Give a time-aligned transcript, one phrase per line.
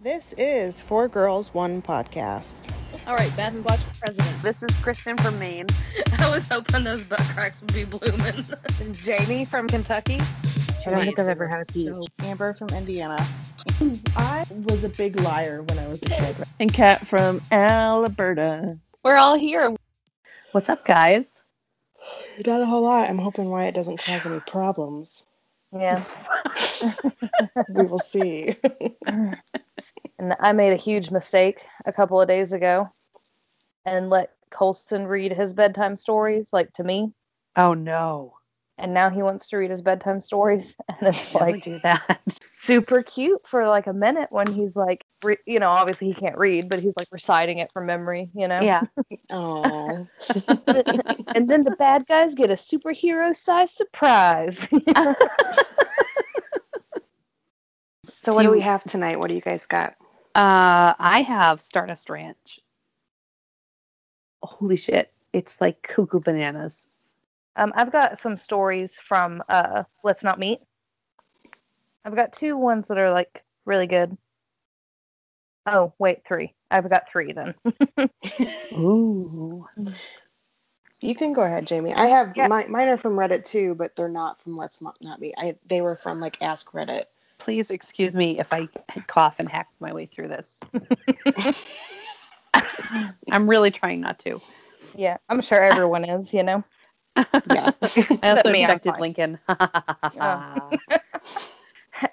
[0.00, 2.70] This is Four Girls, One Podcast.
[3.08, 4.42] All right, Beth's watch president.
[4.44, 5.66] This is Kristen from Maine.
[6.20, 8.44] I was hoping those butt cracks would be blooming.
[8.92, 10.20] Jamie from Kentucky.
[10.86, 11.88] I don't think I've ever had a peach.
[11.88, 13.18] So- Amber from Indiana.
[14.16, 16.36] I was a big liar when I was a kid.
[16.60, 18.78] And Kat from Alberta.
[19.02, 19.74] We're all here.
[20.52, 21.34] What's up, guys?
[22.46, 23.10] Not a whole lot.
[23.10, 25.24] I'm hoping Wyatt doesn't cause any problems.
[25.72, 26.02] Yeah.
[27.68, 28.54] We will see.
[30.18, 32.90] And I made a huge mistake a couple of days ago
[33.84, 37.12] and let Colson read his bedtime stories, like to me.
[37.56, 38.34] Oh no!
[38.78, 40.76] And now he wants to read his bedtime stories.
[40.88, 42.20] And it's Don't like do that.
[42.40, 46.36] super cute for like a minute when he's like, re- you know, obviously he can't
[46.36, 48.60] read, but he's like reciting it from memory, you know?
[48.60, 48.82] yeah.
[49.30, 50.06] Oh,
[51.34, 54.66] and then the bad guys get a superhero sized surprise.
[58.28, 59.18] So what do we have tonight?
[59.18, 59.94] What do you guys got?
[60.34, 62.60] Uh, I have Stardust Ranch.
[64.42, 65.12] Holy shit!
[65.32, 66.88] It's like cuckoo bananas.
[67.56, 70.60] Um, I've got some stories from uh, Let's Not Meet.
[72.04, 74.16] I've got two ones that are like really good.
[75.66, 76.54] Oh, wait, three.
[76.70, 77.54] I've got three then.
[78.72, 79.66] Ooh.
[81.00, 81.94] you can go ahead, Jamie.
[81.94, 82.48] I have Yeah.
[82.48, 85.34] my, mine are from Reddit too, but they're not from Let's Not, not Be.
[85.38, 87.04] I they were from like Ask Reddit.
[87.48, 88.68] Please excuse me if I
[89.06, 90.60] cough and hack my way through this.
[93.32, 94.38] I'm really trying not to.
[94.94, 96.62] yeah, I'm sure everyone is, you know?
[97.16, 97.70] Yeah.
[98.22, 99.00] I also me, infected fine.
[99.00, 99.38] Lincoln.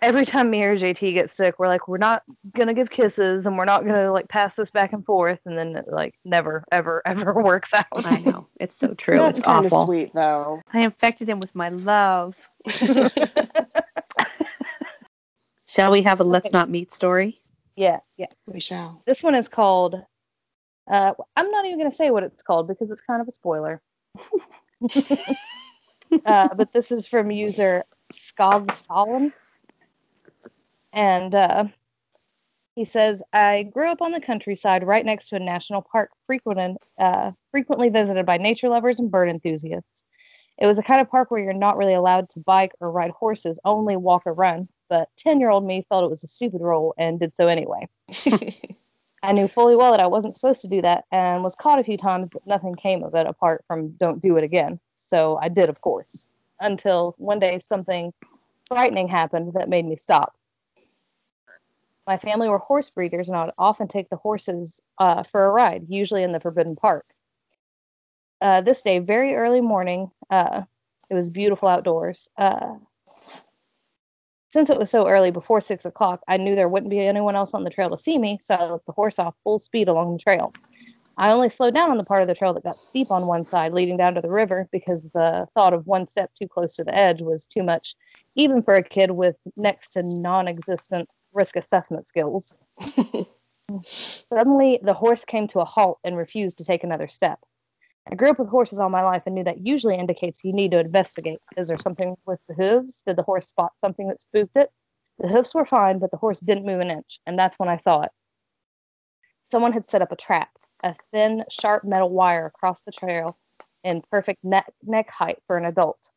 [0.02, 2.24] Every time me or JT gets sick, we're like, we're not
[2.56, 5.40] going to give kisses and we're not going to like pass this back and forth.
[5.46, 7.88] And then it like never, ever, ever works out.
[7.94, 9.18] I know it's so true.
[9.18, 9.88] That's it's kind of awful.
[9.88, 10.62] sweet though.
[10.72, 12.38] I infected him with my love.
[15.76, 16.54] Shall we have a let's Okay.
[16.54, 17.42] not meet story?
[17.76, 18.28] yeah, yeah.
[18.48, 19.04] We shall.
[19.06, 20.02] This one is called.
[20.90, 23.34] Uh, I'm not even going to say what it's called because it's kind of a
[23.34, 23.82] spoiler.
[26.26, 27.84] uh, but this is from user
[28.14, 29.34] Skovs Fallen.
[30.94, 31.66] And uh,
[32.76, 36.78] he says, I grew up on the countryside right next to a national park frequented,
[36.98, 40.06] uh, frequently visited by nature lovers and bird enthusiasts.
[40.58, 43.12] It was a kind of park where you're not really allowed to bike or ride
[43.12, 44.70] horses, only walk or run.
[44.90, 47.88] But 10 year old me felt it was a stupid rule and did so anyway.
[49.24, 51.84] I knew fully well that I wasn't supposed to do that and was caught a
[51.84, 54.80] few times, but nothing came of it apart from don't do it again.
[54.96, 56.28] So I did, of course,
[56.60, 58.14] until one day something
[58.68, 60.36] frightening happened that made me stop.
[62.06, 65.50] My family were horse breeders, and I would often take the horses uh, for a
[65.50, 67.06] ride, usually in the Forbidden Park.
[68.42, 70.62] Uh, this day, very early morning, uh,
[71.10, 72.30] it was beautiful outdoors.
[72.38, 72.76] Uh,
[74.56, 77.54] since it was so early, before six o'clock, I knew there wouldn't be anyone else
[77.54, 80.14] on the trail to see me, so I let the horse off full speed along
[80.14, 80.54] the trail.
[81.18, 83.44] I only slowed down on the part of the trail that got steep on one
[83.44, 86.86] side, leading down to the river, because the thought of one step too close to
[86.86, 87.96] the edge was too much,
[88.36, 92.56] even for a kid with next to non existent risk assessment skills.
[93.84, 97.40] Suddenly, the horse came to a halt and refused to take another step.
[98.12, 100.72] I grew up with horses all my life and knew that usually indicates you need
[100.72, 101.40] to investigate.
[101.58, 103.02] Is there something with the hooves?
[103.06, 104.72] Did the horse spot something that spooked it?
[105.18, 107.78] The hoofs were fine, but the horse didn't move an inch, and that's when I
[107.78, 108.12] saw it.
[109.46, 110.50] Someone had set up a trap,
[110.84, 113.38] a thin, sharp metal wire across the trail
[113.84, 116.10] in perfect neck, neck height for an adult.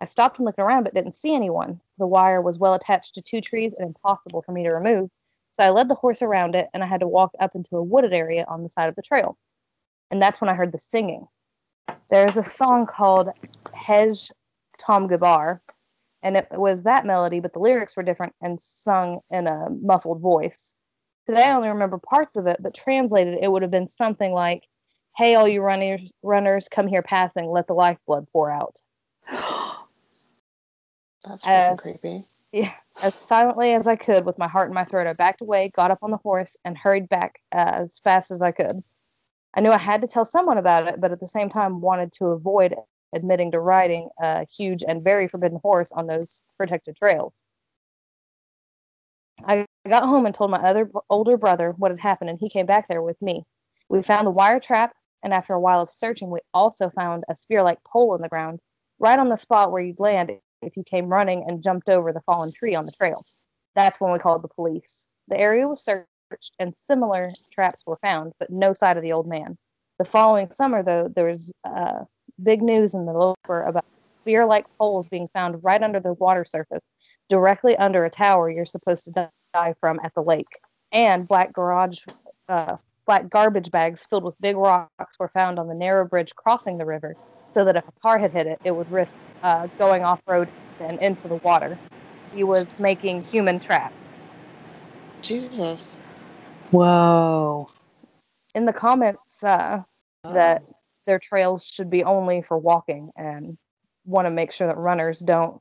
[0.00, 1.80] I stopped and looked around but didn't see anyone.
[1.98, 5.10] The wire was well attached to two trees and impossible for me to remove,
[5.52, 7.82] so I led the horse around it and I had to walk up into a
[7.82, 9.36] wooded area on the side of the trail.
[10.10, 11.26] And that's when I heard the singing.
[12.10, 13.28] There's a song called
[13.74, 14.30] Hej
[14.80, 15.60] Tomtegubbar,
[16.22, 20.20] and it was that melody, but the lyrics were different and sung in a muffled
[20.20, 20.74] voice.
[21.26, 24.64] Today I only remember parts of it, but translated it would have been something like,
[25.16, 28.76] Hey, all you runners, runners, come here passing, let the lifeblood pour out.
[31.24, 32.24] That's Uh, creepy.
[32.52, 35.70] Yeah, as silently as I could, with my heart in my throat, I backed away,
[35.74, 38.82] got up on the horse, and hurried back uh, as fast as I could.
[39.54, 42.12] I knew I had to tell someone about it, but at the same time wanted
[42.14, 42.74] to avoid
[43.14, 47.42] admitting to riding a huge and very forbidden horse on those protected trails.
[49.46, 52.66] I got home and told my other older brother what had happened, and he came
[52.66, 53.44] back there with me.
[53.88, 57.36] We found a wire trap, and after a while of searching, we also found a
[57.36, 58.60] spear like pole in the ground,
[58.98, 60.30] right on the spot where you'd land
[60.60, 63.24] if you came running and jumped over the fallen tree on the trail.
[63.74, 65.08] That's when we called the police.
[65.28, 66.08] The area was searched
[66.58, 69.56] and similar traps were found, but no sight of the old man.
[69.98, 72.04] The following summer, though, there was uh,
[72.42, 76.44] big news in the local about spear like poles being found right under the water
[76.44, 76.84] surface,
[77.28, 80.58] directly under a tower you're supposed to die from at the lake.
[80.92, 82.00] And black garage,
[82.48, 82.76] uh,
[83.06, 86.86] black garbage bags filled with big rocks were found on the narrow bridge crossing the
[86.86, 87.16] river,
[87.52, 90.48] so that if a car had hit it, it would risk uh, going off road
[90.80, 91.76] and into the water.
[92.34, 93.94] He was making human traps.
[95.22, 96.00] Jesus.
[96.70, 97.68] Whoa.
[98.54, 99.82] In the comments, uh,
[100.24, 100.62] that
[101.06, 103.56] their trails should be only for walking and
[104.04, 105.60] want to make sure that runners don't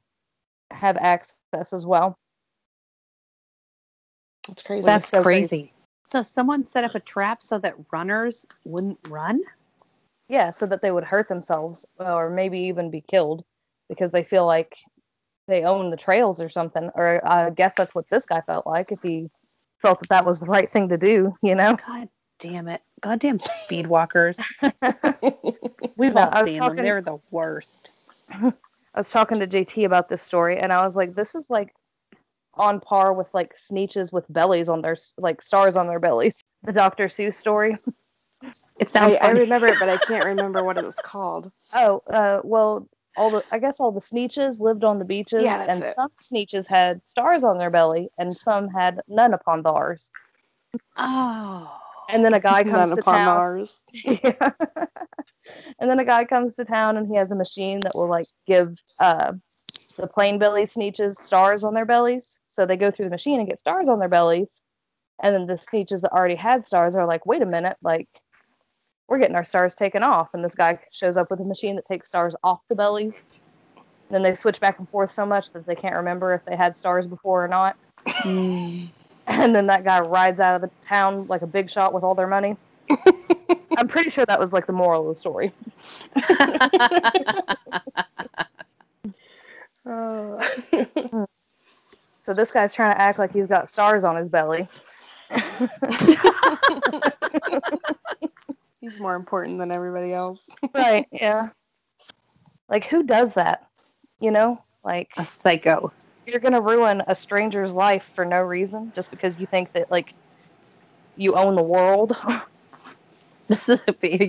[0.72, 2.18] have access as well.
[4.48, 4.86] That's crazy.
[4.86, 5.74] That's so crazy.
[6.08, 9.42] So someone set up a trap so that runners wouldn't run?
[10.30, 13.44] Yeah, so that they would hurt themselves or maybe even be killed
[13.90, 14.78] because they feel like
[15.48, 16.90] they own the trails or something.
[16.96, 19.30] Or I guess that's what this guy felt like if he
[19.82, 21.78] felt that that was the right thing to do, you know?
[21.88, 22.10] God
[22.40, 22.82] damn it.
[23.02, 24.38] Goddamn speed walkers.
[25.98, 26.86] We've all I seen talking- them.
[26.86, 27.90] They're the worst.
[28.32, 28.54] I
[28.96, 31.76] was talking to JT about this story and I was like, this is like
[32.56, 36.42] on par with like sneetches with bellies on their like stars on their bellies.
[36.64, 37.06] The Dr.
[37.08, 37.78] Seuss story.
[38.80, 41.52] It sounds I, I remember it, but I can't remember what it was called.
[41.76, 45.66] Oh, uh, well, all the I guess all the sneetches lived on the beaches, Yeah,
[45.68, 45.96] and it.
[45.96, 50.12] some sneetches had stars on their belly, and some had none upon theirs.
[50.98, 51.70] Oh.
[52.10, 53.28] And then a guy comes None to upon town.
[53.38, 53.82] ours.
[53.94, 54.52] Yeah.
[55.80, 58.28] and then a guy comes to town, and he has a machine that will like
[58.46, 59.34] give uh,
[59.98, 62.40] the plain belly sneetches stars on their bellies.
[62.48, 64.62] So they go through the machine and get stars on their bellies,
[65.24, 68.08] and then the sneetches that already had stars are like, wait a minute, like.
[69.08, 71.88] We're getting our stars taken off, and this guy shows up with a machine that
[71.88, 73.26] takes stars off the bellies.
[73.76, 76.56] And Then they switch back and forth so much that they can't remember if they
[76.56, 77.76] had stars before or not.
[78.06, 78.90] Mm.
[79.28, 82.16] And then that guy rides out of the town like a big shot with all
[82.16, 82.56] their money.
[83.78, 85.52] I'm pretty sure that was like the moral of the story.
[89.90, 90.38] Oh.
[92.22, 94.68] So this guy's trying to act like he's got stars on his belly.
[98.88, 100.50] He's more important than everybody else.
[100.74, 101.48] right, yeah.
[102.70, 103.68] Like who does that?
[104.22, 104.64] You know?
[104.82, 105.92] Like a psycho.
[106.26, 110.14] you're gonna ruin a stranger's life for no reason just because you think that like
[111.18, 112.16] you own the world.
[113.48, 113.80] This is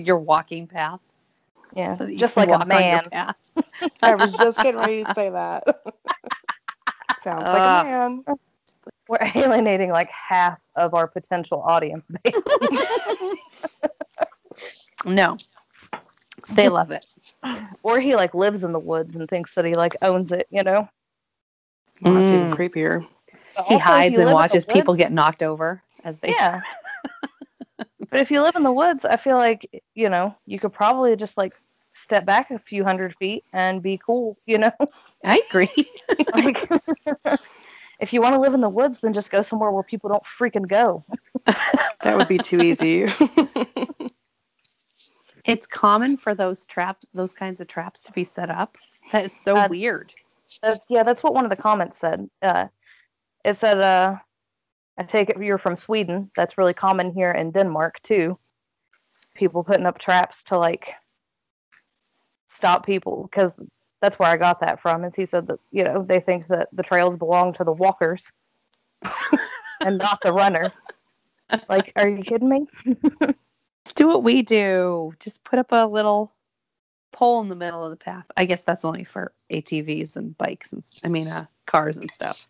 [0.07, 1.01] your walking path.
[1.73, 1.97] yeah.
[1.97, 3.03] so Just like a man.
[4.01, 5.63] I was just getting ready to say that.
[7.21, 8.23] Sounds like a uh, man.
[9.09, 12.33] We're alienating like half of our potential audience base.
[15.05, 15.37] No.
[16.55, 17.05] They love it.
[17.83, 20.63] or he like lives in the woods and thinks that he like owns it, you
[20.63, 20.87] know?
[22.01, 22.55] Well, that's even Mm.
[22.55, 23.05] creepier.
[23.55, 26.17] But He also, hides you and live in the watches people get knocked over as
[26.19, 26.61] they Yeah.
[28.11, 31.15] but if you live in the woods, I feel like, you know, you could probably
[31.15, 31.53] just like
[31.93, 34.71] step back a few hundred feet and be cool, you know?
[35.23, 35.91] I agree.
[36.33, 36.69] like
[37.99, 40.23] if you want to live in the woods, then just go somewhere where people don't
[40.23, 41.03] freaking go.
[42.03, 43.07] That would be too easy.
[45.49, 48.77] It's common for those traps, those kinds of traps to be set up.
[49.11, 50.13] That is so Uh, weird.
[50.61, 52.29] That's yeah, that's what one of the comments said.
[52.41, 52.67] Uh
[53.43, 54.15] it said uh
[54.97, 56.29] I take it you're from Sweden.
[56.35, 58.37] That's really common here in Denmark too.
[59.35, 60.93] People putting up traps to like
[62.49, 63.53] stop people because
[64.01, 65.03] that's where I got that from.
[65.03, 68.31] Is he said that you know they think that the trails belong to the walkers
[69.81, 70.71] and not the runner.
[71.67, 72.67] Like, are you kidding me?
[73.93, 75.13] do what we do.
[75.19, 76.31] Just put up a little
[77.11, 78.25] pole in the middle of the path.
[78.37, 82.09] I guess that's only for ATVs and bikes and s- I mean uh, cars and
[82.11, 82.47] stuff.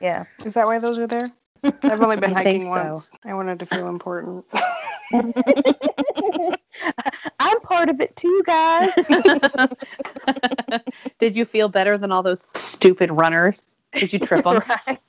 [0.00, 0.24] Yeah.
[0.44, 1.30] Is that why those are there?
[1.82, 2.68] I've only been hiking so.
[2.68, 3.10] once.
[3.24, 4.44] I wanted to feel important.
[7.40, 8.92] I'm part of it too, guys.
[11.18, 13.76] Did you feel better than all those stupid runners?
[13.94, 14.62] Did you trip on?
[14.86, 15.00] right.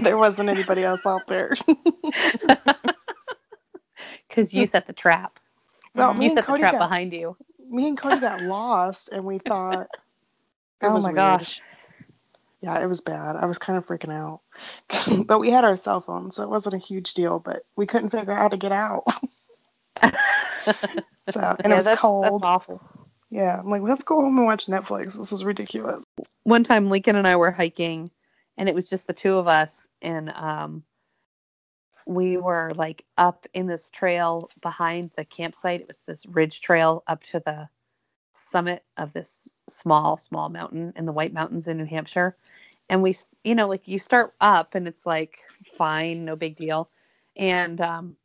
[0.00, 1.54] there wasn't anybody else out there.
[4.32, 5.38] Because you set the trap.
[5.94, 7.36] Well, you set the Cody trap got behind you.
[7.68, 9.88] me and Cody got lost, and we thought.
[10.84, 11.14] Oh my weird.
[11.14, 11.60] gosh.
[12.60, 13.36] Yeah, it was bad.
[13.36, 14.40] I was kind of freaking out.
[15.26, 18.10] but we had our cell phones, so it wasn't a huge deal, but we couldn't
[18.10, 19.04] figure out how to get out.
[20.02, 20.12] so,
[20.80, 22.24] and yeah, it was that's, cold.
[22.24, 22.82] that's awful.
[23.30, 25.16] Yeah, I'm like, let's go home and watch Netflix.
[25.16, 26.02] This is ridiculous.
[26.42, 28.10] One time, Lincoln and I were hiking,
[28.58, 30.82] and it was just the two of us, and um,
[32.06, 35.80] we were like up in this trail behind the campsite.
[35.80, 37.68] It was this ridge trail up to the
[38.34, 42.36] summit of this small, small mountain in the White Mountains in New Hampshire.
[42.88, 45.38] And we, you know, like you start up and it's like
[45.76, 46.90] fine, no big deal.
[47.36, 48.16] And, um,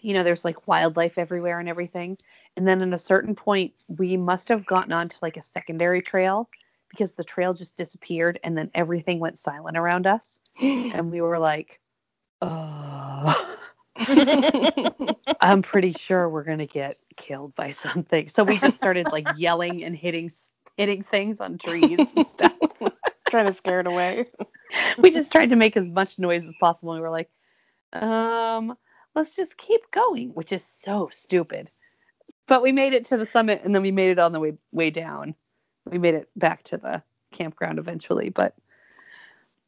[0.00, 2.18] you know, there's like wildlife everywhere and everything.
[2.56, 6.48] And then at a certain point, we must have gotten onto like a secondary trail
[6.90, 10.40] because the trail just disappeared and then everything went silent around us.
[10.62, 11.80] And we were like,
[12.42, 13.56] oh,
[15.40, 18.28] I'm pretty sure we're to get killed by something.
[18.28, 20.30] So we just started like yelling and hitting,
[20.76, 22.52] hitting things on trees and stuff.
[23.30, 24.26] Trying to scare it away.
[24.98, 26.92] we just tried to make as much noise as possible.
[26.92, 27.30] And We were like,
[27.92, 28.76] um,
[29.14, 31.70] let's just keep going, which is so stupid.
[32.46, 34.54] But we made it to the summit and then we made it on the way
[34.72, 35.34] way down.
[35.90, 37.02] We made it back to the
[37.32, 38.54] campground eventually, but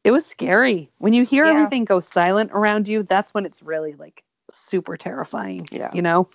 [0.03, 0.91] it was scary.
[0.97, 1.51] When you hear Yeah.
[1.51, 5.67] everything go silent around you, that's when it's really like super terrifying.
[5.71, 5.91] Yeah.
[5.93, 6.29] You know?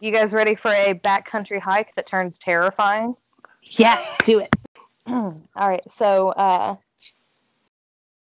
[0.00, 3.16] You guys ready for a backcountry hike that turns terrifying?
[3.62, 4.54] Yes, do it.
[5.06, 6.76] All right, so uh,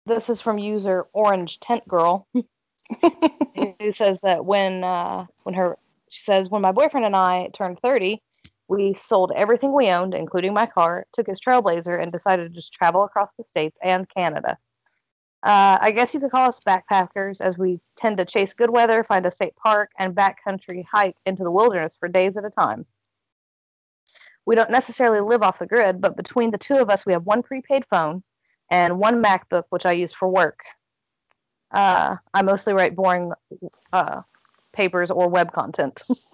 [0.07, 6.25] this is from user Orange Tent Girl, who says that when uh, when her she
[6.25, 8.23] says when my boyfriend and I turned thirty,
[8.71, 12.73] we sold everything we owned, including my car, took his Trailblazer, and decided to just
[12.73, 14.57] travel across the states and Canada.
[15.43, 19.05] Uh, I guess you could call us backpackers, as we tend to chase good weather,
[19.05, 22.87] find a state park, and backcountry hike into the wilderness for days at a time
[24.47, 27.25] we don't necessarily live off the grid, but between the two of us, we have
[27.25, 28.23] one prepaid phone
[28.71, 30.61] and one MacBook, which I use for work.
[31.71, 33.33] Uh, I mostly write boring
[33.93, 34.23] uh,
[34.73, 36.03] papers or web content.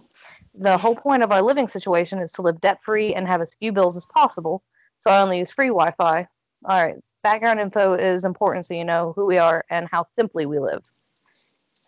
[0.59, 3.55] the whole point of our living situation is to live debt free and have as
[3.55, 4.63] few bills as possible,
[4.99, 6.27] so I only use free Wi Fi.
[6.65, 10.47] All right, background info is important so you know who we are and how simply
[10.47, 10.83] we live.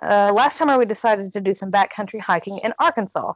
[0.02, 3.32] Uh, last summer, we decided to do some backcountry hiking in Arkansas.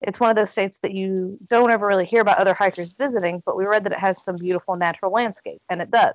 [0.00, 3.42] It's one of those states that you don't ever really hear about other hikers visiting,
[3.44, 6.14] but we read that it has some beautiful natural landscape, and it does.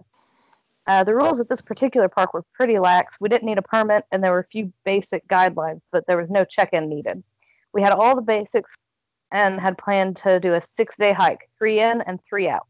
[0.88, 3.18] Uh, the rules at this particular park were pretty lax.
[3.20, 6.30] We didn't need a permit, and there were a few basic guidelines, but there was
[6.30, 7.24] no check in needed.
[7.74, 8.72] We had all the basics
[9.32, 12.68] and had planned to do a six day hike, three in and three out.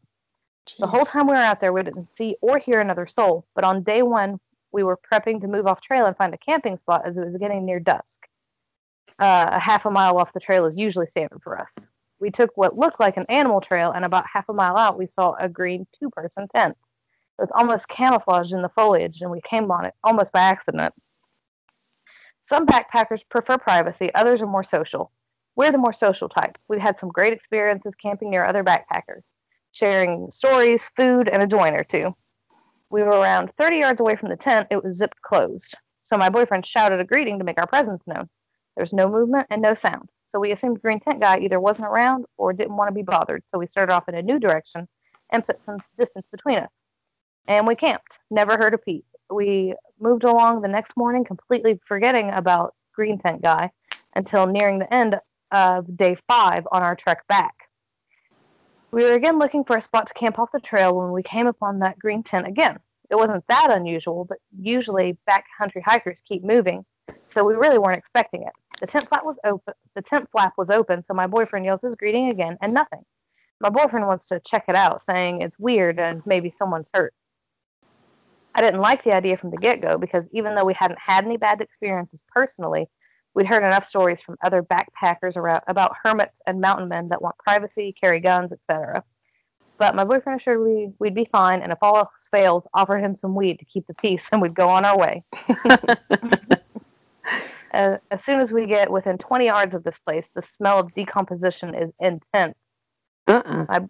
[0.78, 3.64] The whole time we were out there, we didn't see or hear another soul, but
[3.64, 4.40] on day one,
[4.72, 7.36] we were prepping to move off trail and find a camping spot as it was
[7.38, 8.26] getting near dusk.
[9.18, 11.72] Uh, a half a mile off the trail is usually standard for us.
[12.18, 15.06] We took what looked like an animal trail, and about half a mile out, we
[15.06, 16.76] saw a green two person tent.
[17.38, 20.94] It was almost camouflaged in the foliage, and we came on it almost by accident.
[22.46, 25.10] Some backpackers prefer privacy, others are more social.
[25.56, 26.58] We're the more social type.
[26.68, 29.22] We've had some great experiences camping near other backpackers,
[29.72, 32.14] sharing stories, food, and a joint or two.
[32.90, 34.68] We were around 30 yards away from the tent.
[34.70, 35.74] It was zipped closed.
[36.02, 38.28] So my boyfriend shouted a greeting to make our presence known.
[38.76, 40.10] There was no movement and no sound.
[40.26, 43.02] So we assumed the Green Tent Guy either wasn't around or didn't want to be
[43.02, 43.42] bothered.
[43.50, 44.86] So we started off in a new direction
[45.30, 46.70] and put some distance between us.
[47.46, 48.18] And we camped.
[48.30, 49.06] Never heard a peep.
[49.30, 53.70] We moved along the next morning, completely forgetting about Green Tent Guy
[54.14, 55.18] until nearing the end
[55.50, 57.54] of day five on our trek back.
[58.90, 61.46] We were again looking for a spot to camp off the trail when we came
[61.46, 62.78] upon that green tent again.
[63.10, 66.84] It wasn't that unusual, but usually backcountry hikers keep moving,
[67.26, 68.52] so we really weren't expecting it.
[68.80, 69.74] The tent flap was open.
[69.94, 73.04] The tent flap was open, so my boyfriend yells his greeting again, and nothing.
[73.60, 77.14] My boyfriend wants to check it out, saying it's weird and maybe someone's hurt.
[78.54, 81.24] I didn't like the idea from the get go because even though we hadn't had
[81.24, 82.86] any bad experiences personally,
[83.34, 87.36] we'd heard enough stories from other backpackers around, about hermits and mountain men that want
[87.38, 89.02] privacy, carry guns, etc.
[89.76, 93.16] But my boyfriend assured me we'd be fine, and if all else fails, offer him
[93.16, 95.24] some weed to keep the peace, and we'd go on our way.
[97.74, 100.94] Uh, as soon as we get within 20 yards of this place, the smell of
[100.94, 102.54] decomposition is intense.
[103.26, 103.80] Uh-uh.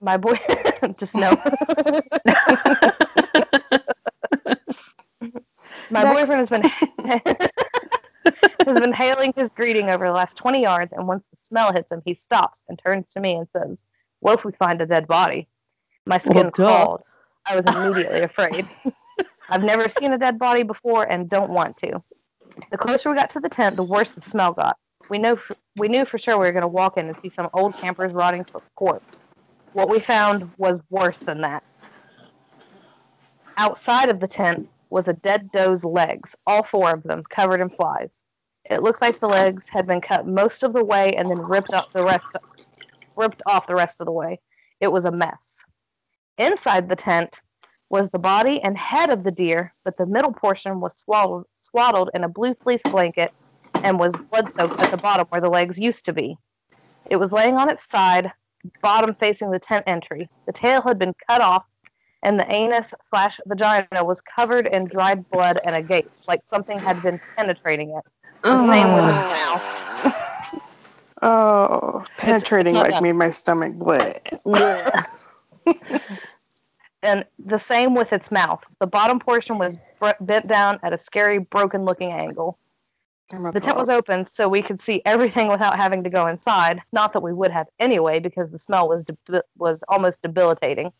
[0.00, 0.38] My boy,
[0.98, 1.36] just no.
[5.90, 6.28] My Next.
[6.28, 6.62] boyfriend has been
[8.66, 11.92] has been hailing his greeting over the last 20 yards, and once the smell hits
[11.92, 13.82] him, he stops and turns to me and says,
[14.20, 15.48] "What if we find a dead body?"
[16.06, 17.02] My skin Well, crawled.
[17.46, 18.66] I was immediately afraid.
[19.50, 22.02] I've never seen a dead body before and don't want to.
[22.70, 24.78] The closer we got to the tent, the worse the smell got.
[25.10, 27.28] We know for, we knew for sure we were going to walk in and see
[27.28, 29.18] some old campers rotting for corpse.
[29.72, 31.62] What we found was worse than that.
[33.56, 37.68] Outside of the tent was a dead doe's legs, all four of them covered in
[37.68, 38.22] flies.
[38.70, 41.74] It looked like the legs had been cut most of the way and then ripped
[41.74, 42.36] off the rest
[43.16, 44.38] ripped off the rest of the way.
[44.78, 45.64] It was a mess.
[46.38, 47.40] Inside the tent
[47.90, 52.10] was the body and head of the deer, but the middle portion was swaddled, swaddled
[52.14, 53.32] in a blue fleece blanket
[53.74, 56.36] and was blood soaked at the bottom where the legs used to be.
[57.10, 58.30] It was laying on its side,
[58.80, 60.28] bottom facing the tent entry.
[60.46, 61.64] The tail had been cut off,
[62.24, 66.80] and the anus slash vagina was covered in dried blood and a gape, like something
[66.80, 68.04] had been penetrating it.
[68.42, 70.14] The same with its mouth.
[71.22, 73.02] Oh, penetrating not like done.
[73.02, 74.18] made my stomach bleh.
[77.02, 78.62] and the same with its mouth.
[78.80, 82.58] The bottom portion was br- bent down at a scary, broken looking angle.
[83.32, 86.82] I'm The tent was open so we could see everything without having to go inside.
[86.92, 90.92] Not that we would have anyway, because the smell was debi- was almost debilitating.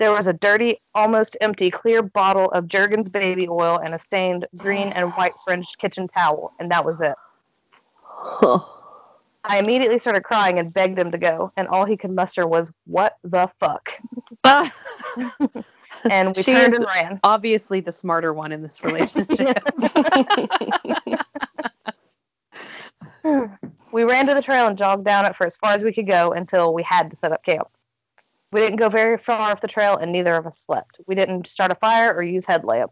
[0.00, 4.46] There was a dirty, almost empty, clear bottle of Jergens baby oil and a stained
[4.56, 7.14] green and white fringed kitchen towel, and that was it.
[9.44, 12.72] I immediately started crying and begged him to go, and all he could muster was,
[12.86, 13.92] "What the fuck?"
[16.10, 17.20] And we She turned and ran.
[17.22, 19.62] obviously the smarter one in this relationship.
[23.92, 26.06] We ran to the trail and jogged down it for as far as we could
[26.06, 27.68] go until we had to set up camp.
[28.52, 30.98] We didn't go very far off the trail, and neither of us slept.
[31.06, 32.90] We didn't start a fire or use headlamp.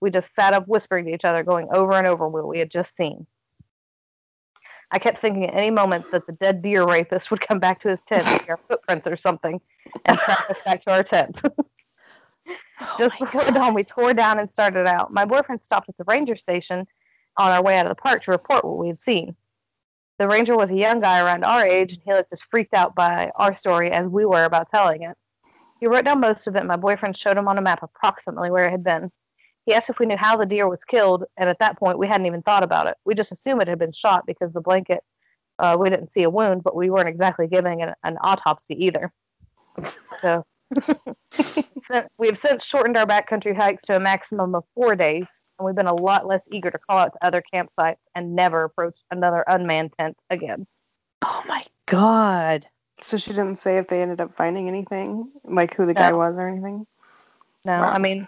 [0.00, 2.70] We just sat up whispering to each other, going over and over what we had
[2.70, 3.26] just seen.
[4.90, 7.88] I kept thinking at any moment that the dead deer rapist would come back to
[7.88, 9.60] his tent and our footprints or something
[10.06, 11.42] and track us back to our tent.
[12.80, 15.12] Oh just before dawn, we tore down and started out.
[15.12, 16.86] My boyfriend stopped at the ranger station
[17.36, 19.34] on our way out of the park to report what we had seen.
[20.18, 22.94] The ranger was a young guy around our age, and he looked as freaked out
[22.94, 25.16] by our story as we were about telling it.
[25.78, 28.66] He wrote down most of it, my boyfriend showed him on a map approximately where
[28.66, 29.12] it had been.
[29.64, 32.08] He asked if we knew how the deer was killed, and at that point, we
[32.08, 32.96] hadn't even thought about it.
[33.04, 35.04] We just assumed it had been shot because the blanket,
[35.60, 39.12] uh, we didn't see a wound, but we weren't exactly giving it an autopsy either.
[40.20, 40.44] So
[42.18, 45.26] we have since shortened our backcountry hikes to a maximum of four days,
[45.58, 48.64] and we've been a lot less eager to call out to other campsites and never
[48.64, 50.66] approach another unmanned tent again.
[51.22, 52.66] oh my god.
[53.00, 56.34] So she didn't say if they ended up finding anything, like who the guy was
[56.34, 56.86] or anything.
[57.64, 57.90] No, Wow.
[57.90, 58.26] I mean,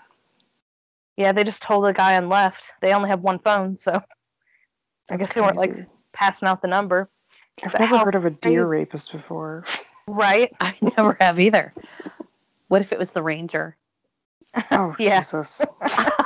[1.16, 2.72] yeah, they just told the guy and left.
[2.80, 4.00] They only have one phone, so I
[5.08, 5.74] That's guess they weren't like
[6.12, 7.10] passing out the number.
[7.64, 9.64] I've but never how heard of a deer crazy- rapist before.
[10.08, 10.52] Right?
[10.60, 11.72] I never have either.
[12.66, 13.76] What if it was the ranger?
[14.72, 15.18] Oh Yeah.
[15.20, 15.64] Jesus!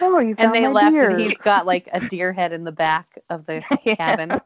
[0.00, 1.10] Oh, you found and they my left deer.
[1.10, 3.94] and he's got like a deer head in the back of the Yeah.
[3.94, 4.40] cabin.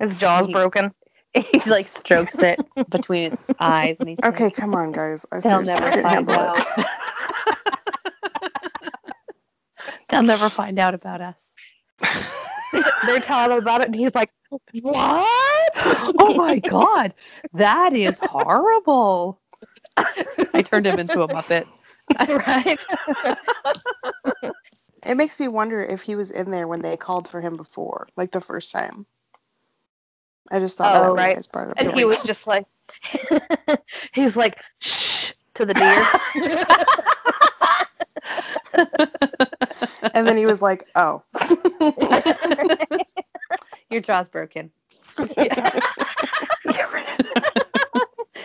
[0.00, 0.92] His jaw's He- broken.
[1.34, 5.26] He like strokes it between its eyes and he's Okay, like, come on, guys.
[5.30, 6.58] I They'll never find handle out.
[10.08, 11.50] They'll never find out about us.
[13.06, 14.30] They're telling him about it, and he's like,
[14.82, 17.14] "What?" oh my god.
[17.52, 19.38] That is horrible.
[19.96, 21.66] I turned him into a Muppet.
[22.28, 22.84] right?
[25.06, 28.08] It makes me wonder if he was in there when they called for him before,
[28.16, 29.06] like the first time.
[30.50, 31.28] I just thought Oh, that right.
[31.30, 31.74] you guys brought it.
[31.76, 32.66] And he was just like,
[34.12, 36.06] he's like, "Shh" to the deer.
[40.14, 41.22] and then he was like, "Oh,
[43.90, 44.70] Your jaw's broken.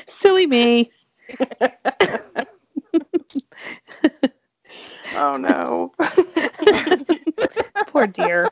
[0.08, 0.91] Silly me.
[5.15, 5.93] Oh no."
[7.87, 8.49] Poor dear.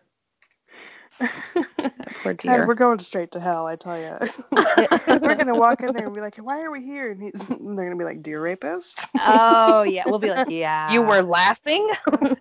[2.24, 2.68] Poor God, dear.
[2.68, 4.18] we're going straight to hell, I tell you.
[5.22, 7.78] we're gonna walk in there and be like, "Why are we here?" And, he's, and
[7.78, 10.92] they're gonna be like, "Dear rapist." Oh yeah, we'll be like, yeah.
[10.92, 11.92] you were laughing.
[12.08, 12.36] Oh,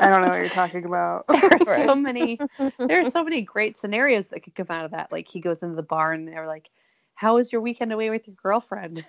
[0.00, 1.26] I don't know what you're talking about.
[1.28, 2.38] There are so many.
[2.78, 5.10] There are so many great scenarios that could come out of that.
[5.10, 6.70] Like he goes into the bar and they're like,
[7.14, 9.04] "How was your weekend away with your girlfriend?"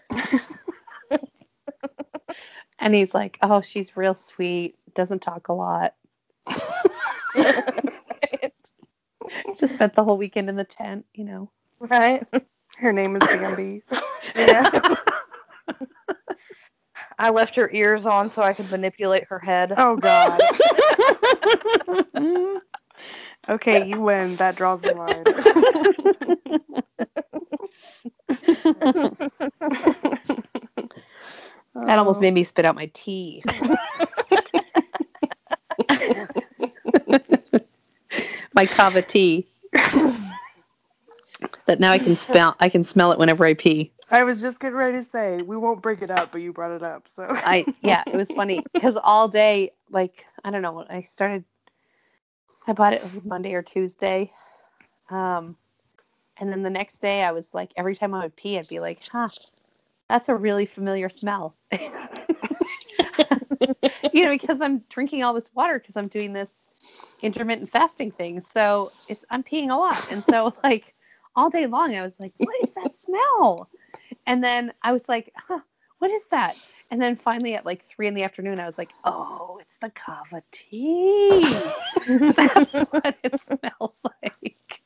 [2.79, 4.75] and he's like, "Oh, she's real sweet.
[4.95, 5.95] Doesn't talk a lot.
[9.57, 11.05] Just spent the whole weekend in the tent.
[11.13, 12.25] You know." right?
[12.77, 13.83] Her name is Bambi.
[14.35, 14.69] Yeah.
[17.17, 19.73] I left her ears on so I could manipulate her head.
[19.75, 20.41] Oh God.
[23.49, 24.37] okay, you win.
[24.37, 25.25] That draws the line.
[31.87, 32.21] That almost Oh.
[32.21, 33.43] made me spit out my tea.
[38.53, 39.47] my kava tea.
[41.65, 42.55] that now I can smell.
[42.59, 43.91] I can smell it whenever I pee.
[44.11, 46.71] I was just getting ready to say we won't bring it up, but you brought
[46.71, 47.07] it up.
[47.07, 51.43] So I yeah, it was funny because all day, like I don't know, I started.
[52.67, 54.31] I bought it Monday or Tuesday,
[55.09, 55.55] um,
[56.37, 58.79] and then the next day I was like, every time I would pee, I'd be
[58.79, 59.29] like, "Huh,
[60.09, 61.55] that's a really familiar smell."
[64.13, 66.67] you know, because I'm drinking all this water because I'm doing this
[67.21, 68.91] intermittent fasting thing, so
[69.29, 70.95] I'm peeing a lot, and so like
[71.35, 73.69] all day long I was like, "What is that smell?"
[74.25, 75.59] And then I was like, "Huh,
[75.99, 76.57] what is that?"
[76.91, 79.91] And then finally at like three in the afternoon, I was like, oh, it's the
[79.91, 81.53] kava tea.
[82.07, 84.81] That's what it smells like.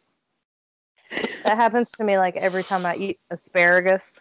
[1.46, 4.20] That happens to me like every time I eat asparagus.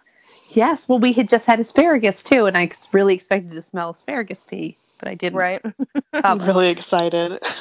[0.55, 4.45] Yes, well, we had just had asparagus too, and I really expected to smell asparagus
[4.45, 5.39] pee, but I didn't.
[5.39, 5.63] Right.
[6.13, 7.39] I'm really excited.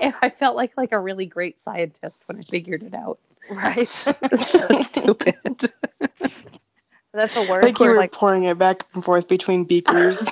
[0.00, 3.18] And I felt like like a really great scientist when I figured it out.
[3.50, 3.88] Right.
[3.88, 4.14] so
[4.82, 5.34] stupid.
[7.12, 7.64] That's the word.
[7.64, 10.24] like you were like pouring it back and forth between beakers.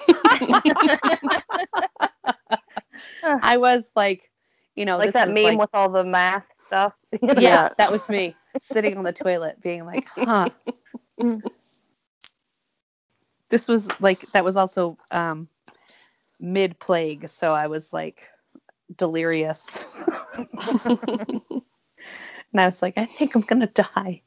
[3.25, 4.31] I was like,
[4.77, 6.95] you know, like this that meme like- with all the math stuff.
[7.23, 7.69] yeah, Yeah.
[7.79, 10.49] that was me sitting on the toilet being like, huh.
[13.49, 15.49] this was like that was also um
[16.41, 18.29] mid plague, so I was like
[18.97, 19.79] delirious.
[20.37, 20.61] and
[22.55, 24.23] I was like, I think I'm gonna die.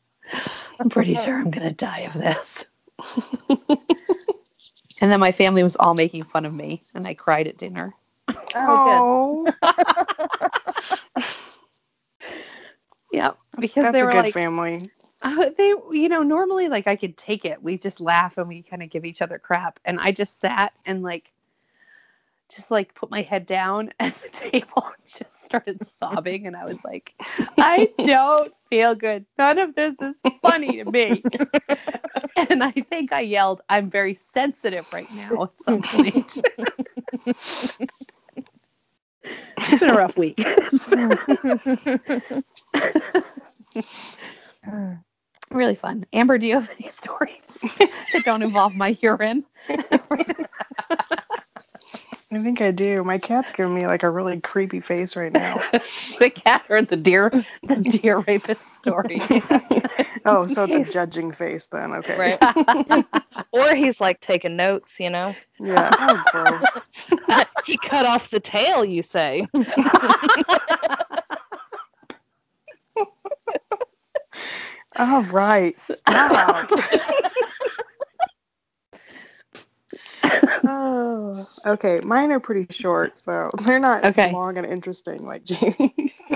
[0.79, 2.65] I'm pretty sure I'm gonna die of this.
[5.01, 7.93] and then my family was all making fun of me, and I cried at dinner.
[8.55, 9.73] Oh, oh,
[13.11, 14.89] Yeah, because that's they a were good like, family.
[15.21, 17.61] Uh, they, you know, normally like I could take it.
[17.61, 19.77] We just laugh and we kind of give each other crap.
[19.83, 21.33] And I just sat and like,
[22.47, 26.47] just like put my head down at the table and just started sobbing.
[26.47, 27.15] And I was like,
[27.57, 29.25] I don't feel good.
[29.37, 31.21] None of this is funny to me.
[32.49, 36.39] and I think I yelled, I'm very sensitive right now at some point.
[39.57, 40.43] It's been a rough week.
[45.51, 46.05] Really fun.
[46.13, 47.41] Amber, do you have any stories
[48.13, 49.45] that don't involve my urine?
[52.31, 53.03] I think I do.
[53.03, 55.55] My cat's giving me like a really creepy face right now.
[56.19, 57.31] the cat or the deer,
[57.63, 59.19] the deer rapist story.
[60.25, 61.91] oh, so it's a judging face then.
[61.93, 62.37] Okay.
[62.39, 63.05] Right.
[63.51, 65.35] or he's like taking notes, you know.
[65.59, 65.89] Yeah.
[65.97, 66.91] Oh, gross.
[67.65, 69.47] he cut off the tail, you say.
[74.97, 75.79] All right.
[75.79, 76.69] Stop.
[81.69, 81.99] Okay.
[82.01, 84.31] Mine are pretty short, so they're not Okay.
[84.31, 86.21] long and interesting like Jamie's.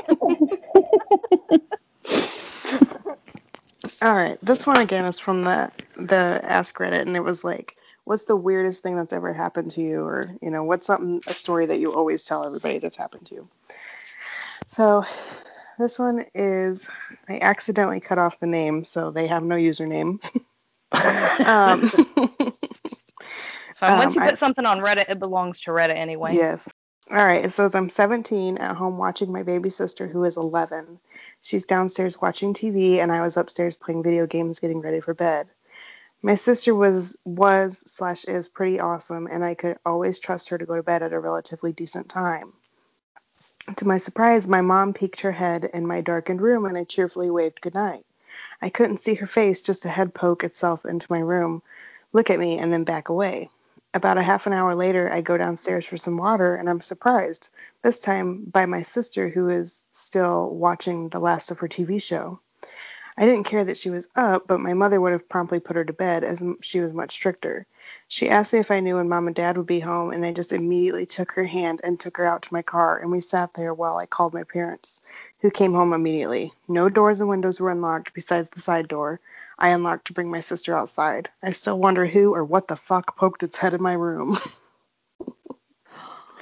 [4.02, 4.38] All right.
[4.42, 8.36] This one again is from the the Ask Reddit, and it was like, "What's the
[8.36, 11.80] weirdest thing that's ever happened to you?" Or you know, what's something a story that
[11.80, 13.50] you always tell everybody that's happened to you.
[14.68, 15.06] So,
[15.80, 16.90] this one is
[17.30, 20.20] I accidentally cut off the name, so they have no username.
[21.48, 21.90] um,
[23.88, 23.98] Fine.
[23.98, 26.36] Once Um, you I- put something on Reddit, it belongs to Reddit anyway.
[26.36, 26.70] Yes.
[27.12, 27.44] All right.
[27.44, 31.00] It says I'm 17 at home watching my baby sister who is 11.
[31.42, 35.48] She's downstairs watching TV, and I was upstairs playing video games, getting ready for bed.
[36.22, 40.66] My sister was was slash is pretty awesome, and I could always trust her to
[40.66, 42.54] go to bed at a relatively decent time.
[43.76, 47.30] To my surprise, my mom peeked her head in my darkened room, and I cheerfully
[47.30, 48.06] waved goodnight.
[48.62, 51.62] I couldn't see her face, just a head poke itself into my room,
[52.14, 53.50] look at me, and then back away.
[53.96, 57.50] About a half an hour later, I go downstairs for some water and I'm surprised,
[57.84, 62.40] this time by my sister who is still watching the last of her TV show.
[63.18, 65.86] I didn't care that she was up, but my mother would have promptly put her
[65.86, 67.68] to bed as she was much stricter.
[68.08, 70.32] She asked me if I knew when mom and dad would be home, and I
[70.32, 73.54] just immediately took her hand and took her out to my car, and we sat
[73.54, 75.00] there while I called my parents,
[75.42, 76.52] who came home immediately.
[76.68, 79.20] No doors and windows were unlocked besides the side door.
[79.64, 81.30] I unlocked to bring my sister outside.
[81.42, 84.38] I still wonder who or what the fuck poked its head in my room.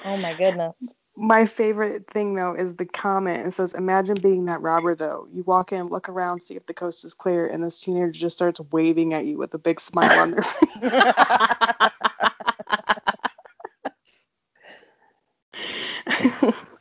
[0.03, 0.95] Oh my goodness.
[1.15, 3.45] my favorite thing though is the comment.
[3.45, 5.27] It says, "Imagine being that robber though.
[5.31, 8.35] You walk in, look around, see if the coast is clear, and this teenager just
[8.35, 10.67] starts waving at you with a big smile on their face."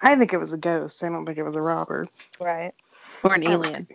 [0.00, 1.04] I think it was a ghost.
[1.04, 2.08] I don't think it was a robber.
[2.40, 2.72] right.
[3.22, 3.86] or an alien.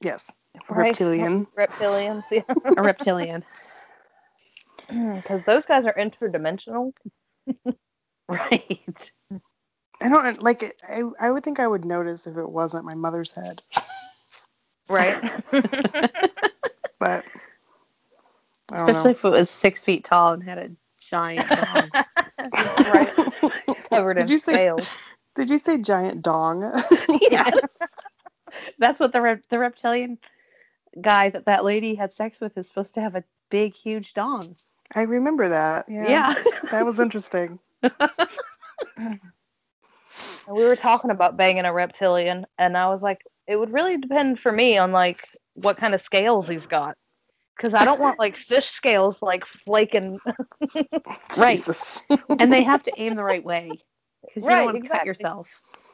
[0.00, 0.32] Yes, a
[0.70, 0.86] Right.
[0.88, 1.46] reptilian.
[1.58, 2.42] Reptilians, yeah.
[2.76, 3.44] A reptilian.
[4.88, 6.92] Because those guys are interdimensional.
[8.28, 9.12] Right.
[10.00, 10.74] I don't like it.
[10.88, 13.60] I, I would think I would notice if it wasn't my mother's head,
[14.90, 15.20] Right.
[16.98, 17.24] but
[18.72, 21.90] I don't Especially if it was six feet tall and had a giant dong.
[22.78, 23.10] right.
[23.90, 24.96] Covered Did in you say- scales.
[25.36, 26.62] Did you say giant dong?
[27.30, 27.58] yes.
[28.80, 30.18] That's what the rep- the reptilian
[31.00, 34.56] guy that that lady had sex with is supposed to have a big, huge dong.
[34.94, 35.88] I remember that.
[35.88, 36.34] Yeah, Yeah.
[36.70, 37.58] that was interesting.
[40.46, 44.40] We were talking about banging a reptilian, and I was like, it would really depend
[44.40, 45.20] for me on like
[45.54, 46.96] what kind of scales he's got.
[47.56, 50.18] Because I don't want like fish scales like flaking.
[51.36, 51.62] Right.
[52.38, 53.80] And they have to aim the right way
[54.26, 55.48] because you Right, don't want to cut yourself.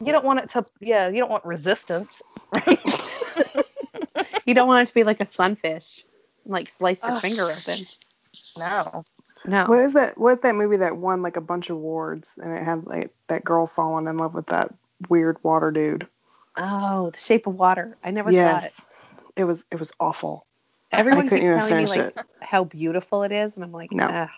[0.04, 2.78] You don't want it to, yeah, you don't want resistance, right?
[4.46, 6.04] You don't want it to be like a sunfish.
[6.46, 7.22] like slice your Ugh.
[7.22, 7.86] finger open.
[8.56, 9.04] No.
[9.44, 9.64] No.
[9.66, 10.16] What is that?
[10.18, 13.44] What's that movie that won like a bunch of awards and it had like that
[13.44, 14.72] girl falling in love with that
[15.08, 16.06] weird water dude?
[16.56, 17.96] Oh, The Shape of Water.
[18.02, 18.62] I never saw it.
[18.62, 18.84] yes,
[19.36, 20.46] it was it was awful.
[20.92, 24.06] Everyone couldn't keeps telling me finish like how beautiful it is, and I'm like, No.
[24.06, 24.28] I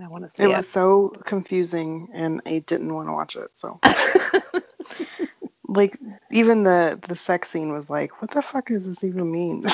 [0.00, 0.56] don't want to see It it.
[0.56, 3.50] was so confusing, and I didn't want to watch it.
[3.56, 3.80] So,
[5.68, 5.98] like,
[6.32, 9.64] even the the sex scene was like, what the fuck does this even mean?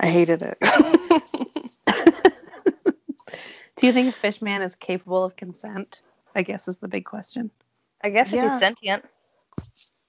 [0.00, 0.58] I hated it.
[3.76, 6.02] Do you think a fish man is capable of consent?
[6.34, 7.50] I guess is the big question.
[8.02, 8.50] I guess if Yeah.
[8.50, 9.04] he's sentient.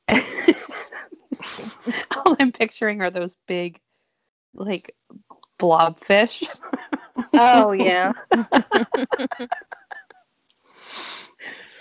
[2.16, 3.80] All I'm picturing are those big,
[4.54, 4.96] like,
[5.60, 6.48] blobfish.
[7.34, 8.12] Oh yeah.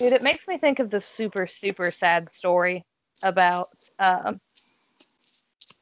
[0.01, 2.87] Dude, it makes me think of this super, super sad story
[3.23, 4.41] about um,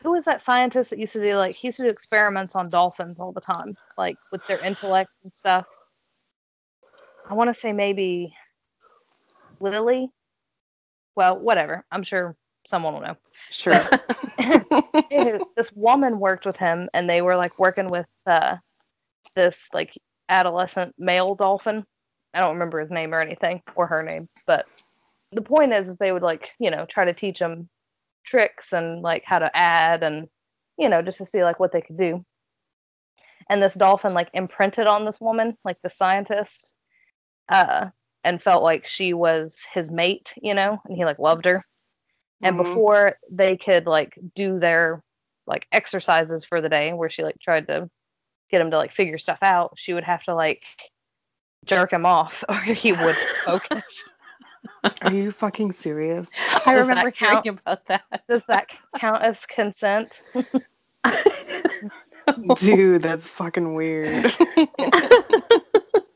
[0.02, 2.68] who was that scientist that used to do like he used to do experiments on
[2.68, 5.66] dolphins all the time, like with their intellect and stuff.
[7.30, 8.34] I want to say maybe
[9.60, 10.10] Lilly.
[11.14, 11.84] Well, whatever.
[11.92, 12.34] I'm sure
[12.66, 13.16] someone will know.
[13.50, 13.84] sure.
[15.56, 18.56] This woman worked with him and they were like working with uh
[19.34, 19.96] this like
[20.28, 21.84] adolescent male dolphin
[22.34, 24.66] i don't remember his name or anything or her name but
[25.32, 27.68] the point is, is they would like you know try to teach him
[28.24, 30.28] tricks and like how to add and
[30.78, 32.24] you know just to see like what they could do
[33.50, 36.74] and this dolphin like imprinted on this woman like the scientist
[37.48, 37.86] uh
[38.24, 41.62] and felt like she was his mate you know and he like loved her
[42.42, 42.64] and Mhm.
[42.64, 45.02] before they could like do their
[45.46, 47.88] like exercises for the day where she like tried to
[48.50, 50.62] get him to like figure stuff out she would have to like
[51.64, 54.12] jerk him off or he would focus
[55.02, 56.30] Are you fucking serious?
[56.66, 57.60] I Does remember hearing count?
[57.60, 58.02] about that.
[58.28, 58.68] does that
[58.98, 60.22] count as consent
[62.56, 64.24] Dude, that's fucking weird.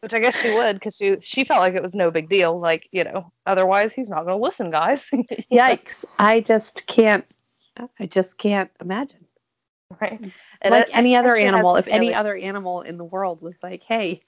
[0.00, 2.58] which i guess she would because she she felt like it was no big deal
[2.58, 5.08] like you know otherwise he's not going to listen guys
[5.52, 6.04] Yikes!
[6.18, 7.24] I just can't.
[8.00, 9.24] I just can't imagine.
[10.00, 10.20] right
[10.60, 13.82] and like it any other animal, if any other animal in the world was like,
[13.82, 14.22] "Hey,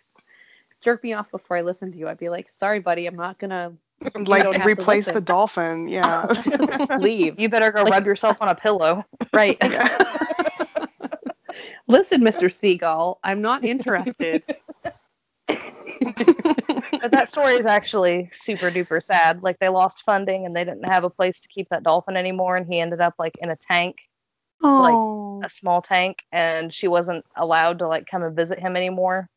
[0.84, 3.38] jerk me off before I listen to you," I'd be like, "Sorry, buddy, I'm not
[3.38, 3.72] gonna
[4.14, 5.88] don't like to replace the dolphin.
[5.88, 6.26] Yeah.
[6.98, 9.56] leave." you better go Like- rub yourself on a pillow right?
[9.62, 9.98] Yeah.
[11.88, 12.52] listen, Mr.
[12.52, 14.44] Seagull, I'm not interested.
[17.04, 19.42] But that story is actually super duper sad.
[19.42, 22.56] Like they lost funding and they didn't have a place to keep that dolphin anymore,
[22.56, 23.96] and he ended up like in a tank,
[24.62, 25.42] like oh.
[25.44, 29.28] a small tank, and she wasn't allowed to like come and visit him anymore.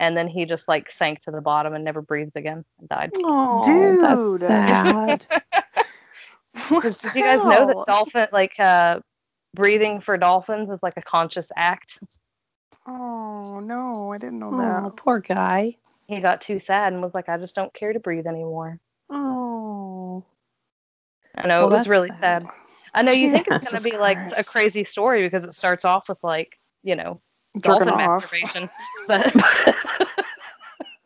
[0.00, 3.12] And then he just like sank to the bottom and never breathed again and died.
[3.16, 4.00] oh, Dude.
[4.00, 5.26] that's sad.
[6.82, 7.84] Did the you guys know that hell?
[7.86, 9.00] dolphin like uh
[9.54, 12.00] breathing for dolphins is like a conscious act?
[12.88, 14.96] Oh no, I didn't know oh, that.
[14.96, 15.76] poor guy.
[16.06, 18.80] He got too sad and was like, I just don't care to breathe anymore.
[19.10, 20.24] Oh,
[21.36, 22.42] I know Well, it was really sad.
[22.42, 22.46] sad.
[22.94, 26.08] I know you think it's gonna be like a crazy story because it starts off
[26.08, 27.20] with like, you know,
[27.58, 28.32] Jerking dolphin off.
[28.32, 28.68] masturbation.
[29.08, 30.06] But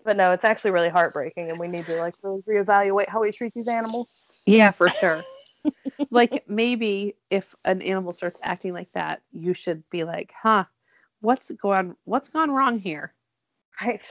[0.05, 3.33] but no, it's actually really heartbreaking and we need to like really reevaluate how we
[3.33, 4.43] treat these animals.
[4.47, 5.23] yeah, for sure.
[6.11, 10.65] like maybe if an animal starts acting like that, you should be like, "Huh,
[11.23, 11.97] what's going?
[12.05, 13.15] What's gone wrong here?
[13.81, 14.03] Right.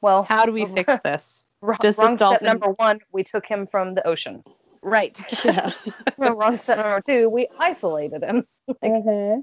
[0.00, 3.46] Well How do we fix this?" wrong, does this wrong step number one, we took
[3.46, 4.44] him from the ocean.
[4.82, 5.20] Right.
[5.44, 5.70] Yeah.
[6.18, 8.46] wrong step number two, we isolated him.
[8.82, 9.40] Mm-hmm.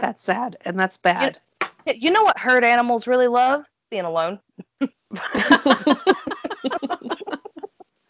[0.00, 1.38] That's sad and that's bad.
[1.86, 3.64] You know what herd animals really love?
[3.90, 4.38] Being alone.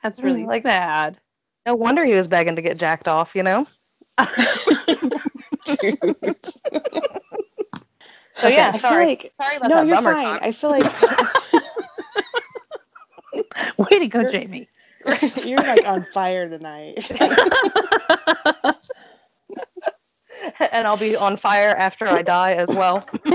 [0.03, 1.19] That's really like- sad.
[1.67, 3.67] No wonder he was begging to get jacked off, you know?
[5.81, 5.97] Dude.
[8.37, 9.07] So yeah, I feel sorry.
[9.07, 10.25] like sorry about no, that you're bummer fine.
[10.25, 10.43] talk.
[10.43, 10.85] I feel like
[13.91, 14.67] Way to go, Jamie.
[15.45, 17.11] you're like on fire tonight.
[20.73, 23.05] and I'll be on fire after I die as well.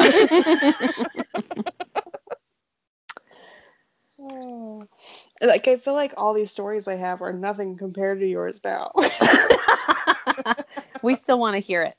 [5.42, 8.92] like I feel like all these stories I have are nothing compared to yours now.
[11.02, 11.96] we still want to hear it.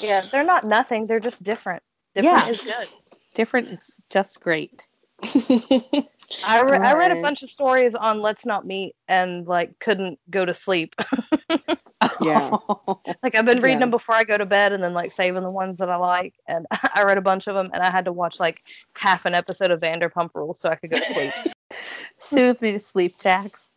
[0.00, 1.06] Yeah, they're not nothing.
[1.06, 1.82] They're just different.
[2.14, 2.48] Different Yeah.
[2.48, 2.88] is good.
[3.34, 4.86] Different is just great.
[6.44, 10.18] I, re- I read a bunch of stories on Let's Not Meet and like couldn't
[10.30, 10.94] go to sleep.
[12.20, 12.56] Yeah.
[13.22, 13.78] like I've been reading Yeah.
[13.80, 16.34] them before I go to bed and then like saving the ones that I like.
[16.46, 18.62] And I read a bunch of them and I had to watch like
[18.94, 21.32] half an episode of Vanderpump Rules so I could go to sleep.
[22.18, 23.70] Soothe me to sleep, Jax.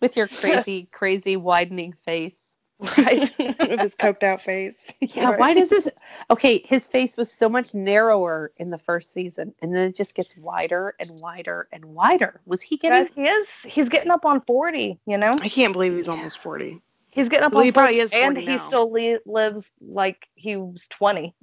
[0.00, 2.45] With your crazy, crazy widening face.
[2.78, 3.30] Right.
[3.38, 4.92] with his coked out face.
[5.00, 5.38] Yeah, Right.
[5.38, 5.88] why does this?
[6.30, 10.14] Okay, his face was so much narrower in the first season, and then it just
[10.14, 12.40] gets wider and wider and wider.
[12.44, 13.04] Was he getting?
[13.04, 13.48] Guys, he is.
[13.62, 14.98] He's getting up on forty.
[15.06, 16.82] You know, I can't believe he's almost forty.
[17.10, 19.70] he's getting up Well, on he probably 40, is and 40 he still li- lives
[19.80, 21.34] like he was twenty.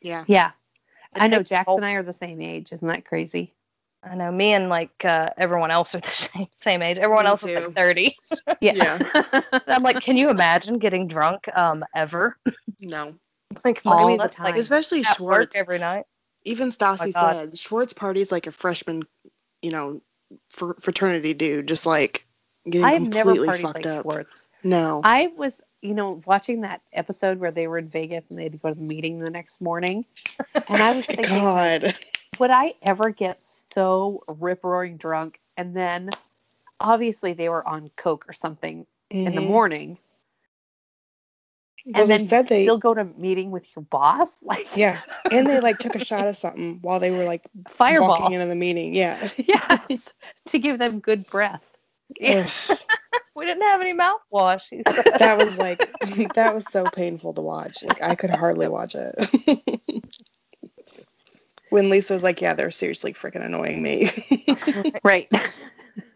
[0.00, 0.24] Yeah.
[0.26, 0.52] Yeah,
[1.16, 1.38] It I know.
[1.38, 2.72] takes Jax all- and I are the same age.
[2.72, 3.52] Isn't that crazy?
[4.04, 4.30] I know.
[4.30, 6.98] Me and like uh, everyone else are the same same age.
[6.98, 7.66] Everyone Me else is too.
[7.66, 8.16] like thirty.
[8.60, 8.98] Yeah.
[9.66, 12.36] I'm like, can you imagine getting drunk um ever?
[12.80, 13.14] No.
[13.64, 14.46] like all my the time.
[14.46, 15.56] like Especially at work Schwartz.
[15.56, 16.04] every night.
[16.44, 17.36] Even Stassi God.
[17.36, 19.02] said Schwartz parties like a freshman,
[19.62, 20.00] you know,
[20.50, 22.24] fr- fraternity dude, just like
[22.70, 24.02] getting I have completely partied fucked like up.
[24.02, 24.48] Schwartz.
[24.64, 25.00] No.
[25.04, 28.52] I was, you know, watching that episode where they were in Vegas and they had
[28.52, 30.04] to go to the meeting the next morning,
[30.68, 31.94] and I was thinking, God.
[32.38, 33.42] would I ever get
[33.74, 35.40] so rip roaring drunk?
[35.56, 36.10] And then,
[36.80, 39.46] obviously, they were on coke or something in the Mhm.
[39.46, 39.98] morning,
[41.86, 42.62] Well, and they then said they.
[42.64, 45.00] still go to meeting with your boss, like Yeah,
[45.30, 48.08] and they like took a shot of something while they were like fireball.
[48.08, 48.94] walking into the meeting.
[48.94, 49.28] Yeah.
[49.36, 50.12] yes,
[50.48, 51.64] to give them good breath.
[52.20, 52.48] Yeah.
[53.34, 54.64] we didn't have any mouthwash.
[55.18, 55.80] that was like
[56.34, 57.82] that was so painful to watch.
[57.82, 60.02] Like I could hardly watch it.
[61.70, 64.10] When Lisa was like, "Yeah, they're seriously freaking annoying me."
[65.04, 65.30] Right.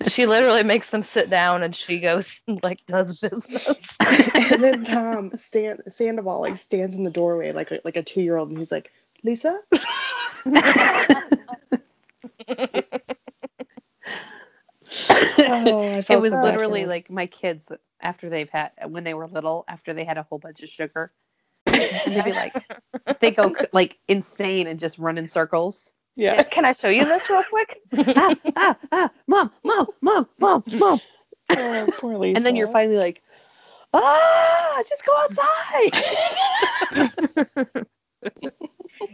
[0.06, 3.96] she literally makes them sit down and she goes and like does business.
[4.34, 8.36] and then Tom stand Sandoval like stands in the doorway like like a two year
[8.36, 9.60] old, and he's like, "Lisa."
[15.38, 17.68] Oh, I it was so literally like my kids
[18.00, 21.12] after they've had when they were little after they had a whole bunch of sugar
[22.06, 22.54] and they'd be like
[23.20, 26.42] they go like insane and just run in circles yeah.
[26.42, 27.80] Can I show you this real quick?
[28.16, 31.00] ah, ah, ah, mom mom mom mom mom
[31.50, 32.36] Oh, poor Lisa.
[32.36, 33.22] and then you're finally like
[33.94, 35.92] ah just go outside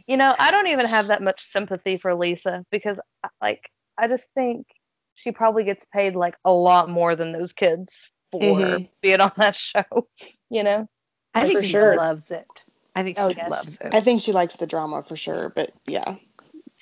[0.07, 2.99] you know, I don't even have that much sympathy for Lisa because
[3.41, 4.67] like I just think
[5.15, 8.89] she probably gets paid like a lot more than those kids for Mhm.
[9.03, 10.09] being on that show.
[10.51, 10.89] You know?
[11.39, 11.97] I think For she sure.
[11.97, 12.47] loves it
[12.95, 13.51] i think Oh, she yes.
[13.51, 16.17] loves it I think she likes the drama for sure, but yeah.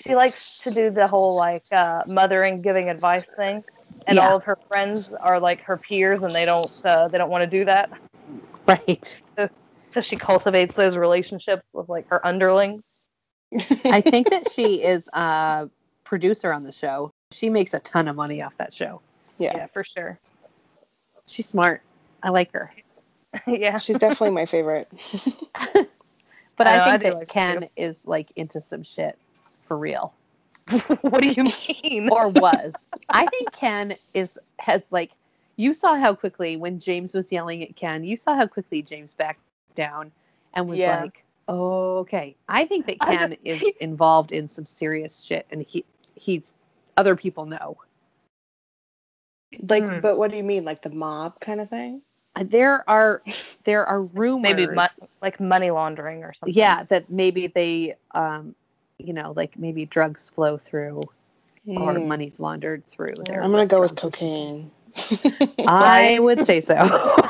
[0.05, 3.63] She likes to do the whole like uh, mothering, giving advice thing,
[4.07, 4.29] and Yeah.
[4.29, 7.43] all of her friends are like her peers, and they don't uh, they don't want
[7.43, 7.91] to do that.
[8.67, 9.23] right
[9.95, 13.01] So she cultivates those relationships with like her underlings.
[13.87, 15.69] i think that she is a
[16.05, 19.01] producer on the show she makes a ton of money off that show
[19.39, 19.67] Yeah.
[19.73, 20.19] for sure.
[21.27, 21.81] she's smart
[22.23, 22.71] i like her
[23.47, 23.79] yeah.
[23.79, 24.89] She's definitely my favorite.
[26.57, 27.69] But I I, know, I think do that like Ken too.
[27.77, 29.19] is like into some shit
[29.63, 30.15] for real,
[31.03, 32.09] what do you mean?
[32.11, 32.75] or was.
[33.11, 35.13] I think Ken is has like
[35.57, 39.13] you saw how quickly when James was yelling at Ken, you saw how quickly James
[39.13, 39.41] backed
[39.75, 40.13] down
[40.55, 41.01] and was Yeah.
[41.03, 45.85] like, oh, "Okay." I think that Ken is involved in some serious shit, and he
[46.15, 46.55] he's
[46.97, 47.77] other people know.
[49.69, 50.01] Like, Hmm.
[50.01, 50.65] but what do you mean?
[50.65, 52.03] Like the mob kind of thing?
[52.37, 53.23] Uh, There are
[53.65, 54.87] there are rumors, Maybe mo-
[55.23, 56.55] like money laundering or something.
[56.55, 58.55] yeah, that maybe they, um,
[58.99, 61.03] you know, like maybe drugs flow through
[61.77, 62.09] or Hmm.
[62.09, 63.43] money's laundered through there.
[63.43, 64.71] I'm gonna go with cocaine.
[65.67, 66.75] I would say so.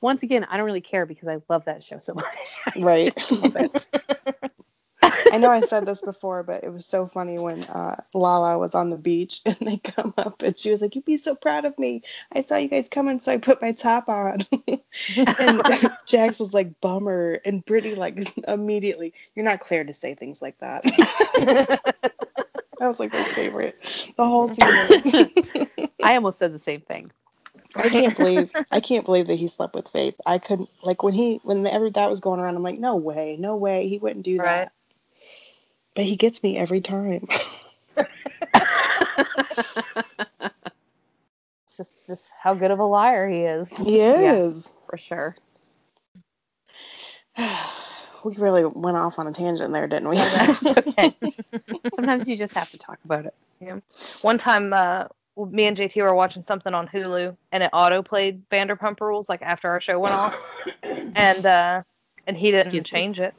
[0.00, 2.26] Once again, I don't really care because I love that show so much.
[2.76, 3.14] right.
[5.30, 8.74] I know I said this before, but it was so funny when uh, Lala was
[8.74, 11.64] on the beach and they come up and she was like, "You'd be so proud
[11.64, 12.02] of me.
[12.34, 14.38] I saw you guys coming, so I put my top on."
[15.38, 15.62] and
[16.06, 20.58] Jax was like, "Bummer," and Brittany like immediately, "You're not clear to say things like
[20.58, 20.84] that."
[21.36, 23.76] that was like my favorite.
[24.16, 25.30] The whole season.
[26.02, 27.10] I almost said the same thing.
[27.76, 30.14] I can't believe I can't believe that he slept with Faith.
[30.26, 32.56] I couldn't like when he when ever that was going around.
[32.56, 34.44] I'm like, no way, no way, he wouldn't do Right.
[34.44, 34.72] that.
[35.98, 37.26] But he gets me every time.
[41.66, 43.76] It's just just how good of a liar he is.
[43.76, 44.72] he is.
[44.88, 45.34] For sure.
[48.24, 50.18] we really went off on a tangent there, didn't we?
[50.78, 51.16] Okay.
[51.92, 53.34] Sometimes you just have to talk about it.
[53.60, 53.80] Yeah.
[54.22, 55.06] One time, uh,
[55.50, 59.42] me and JT were watching something on Hulu, and it auto played Vanderpump Rules like
[59.42, 60.36] after our show went off,
[61.16, 61.82] and uh,
[62.28, 62.98] and he didn't Excuse me.
[63.00, 63.34] change it.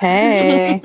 [0.00, 0.82] Hey.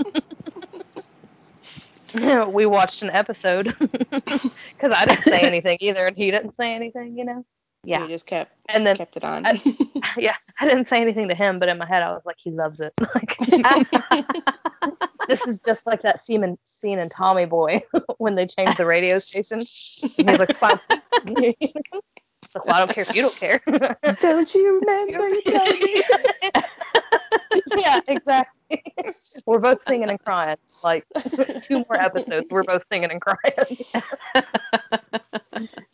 [2.53, 7.17] we watched an episode because I didn't say anything either, and he didn't say anything,
[7.17, 7.45] you know.
[7.85, 8.03] So Yeah.
[8.03, 9.45] you just kept And then, kept it on.
[9.45, 9.61] I-
[10.17, 12.51] yeah, I didn't say anything to him, but in my head, I was like, he
[12.51, 12.93] loves it.
[13.15, 13.37] Like,
[15.27, 17.81] this is just like that scene in, scene in Tommy Boy
[18.17, 19.59] when they changed the radio station.
[20.17, 20.79] And he's like, "Fine."
[22.53, 23.61] Like, well, I don't care if you don't care.
[24.19, 26.03] Don't you remember me?
[27.77, 28.83] yeah, exactly.
[29.45, 30.57] we're both singing and crying.
[30.83, 31.05] Like
[31.63, 33.77] two more episodes, we're both singing and crying.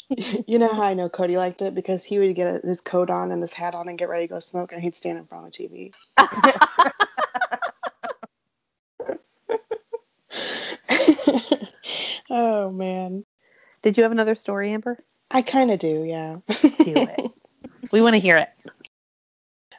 [0.48, 3.32] you know how I know Cody liked it because he would get his coat on
[3.32, 5.48] and his hat on and get ready to go smoke, and he'd stand in front
[5.48, 5.92] of the TV.
[12.30, 13.26] oh man,
[13.82, 15.00] Did you have another story, Amber?
[15.32, 16.38] I kind of do, yeah.
[16.48, 17.32] Do it.
[17.92, 18.50] we want to hear it.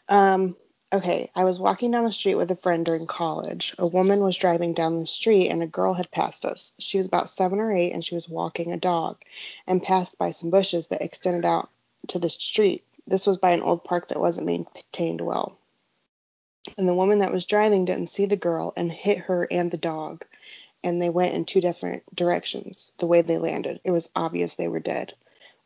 [0.08, 0.56] Um,
[0.90, 3.74] okay, I was walking down the street with a friend during college.
[3.78, 6.72] A woman was driving down the street and a girl had passed us.
[6.78, 9.18] She was about seven or eight and she was walking a dog
[9.66, 11.68] and passed by some bushes that extended out
[12.06, 12.84] to the street.
[13.06, 15.58] This was by an old park that wasn't maintained well.
[16.78, 19.76] And the woman that was driving didn't see the girl and hit her and the
[19.76, 20.24] dog.
[20.82, 23.80] And they went in two different directions the way they landed.
[23.84, 25.14] It was obvious they were dead.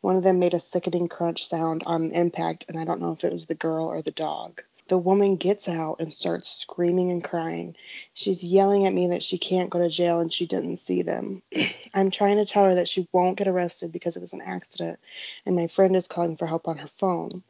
[0.01, 3.23] One of them made a sickening crunch sound on impact, and I don't know if
[3.23, 4.61] it was the girl or the dog.
[4.89, 7.75] The woman gets out and starts screaming and crying.
[8.13, 11.41] She's yelling at me that she can't go to jail and she didn't see them.
[11.93, 14.99] I'm trying to tell her that she won't get arrested because it was an accident,
[15.45, 17.43] and my friend is calling for help on her phone.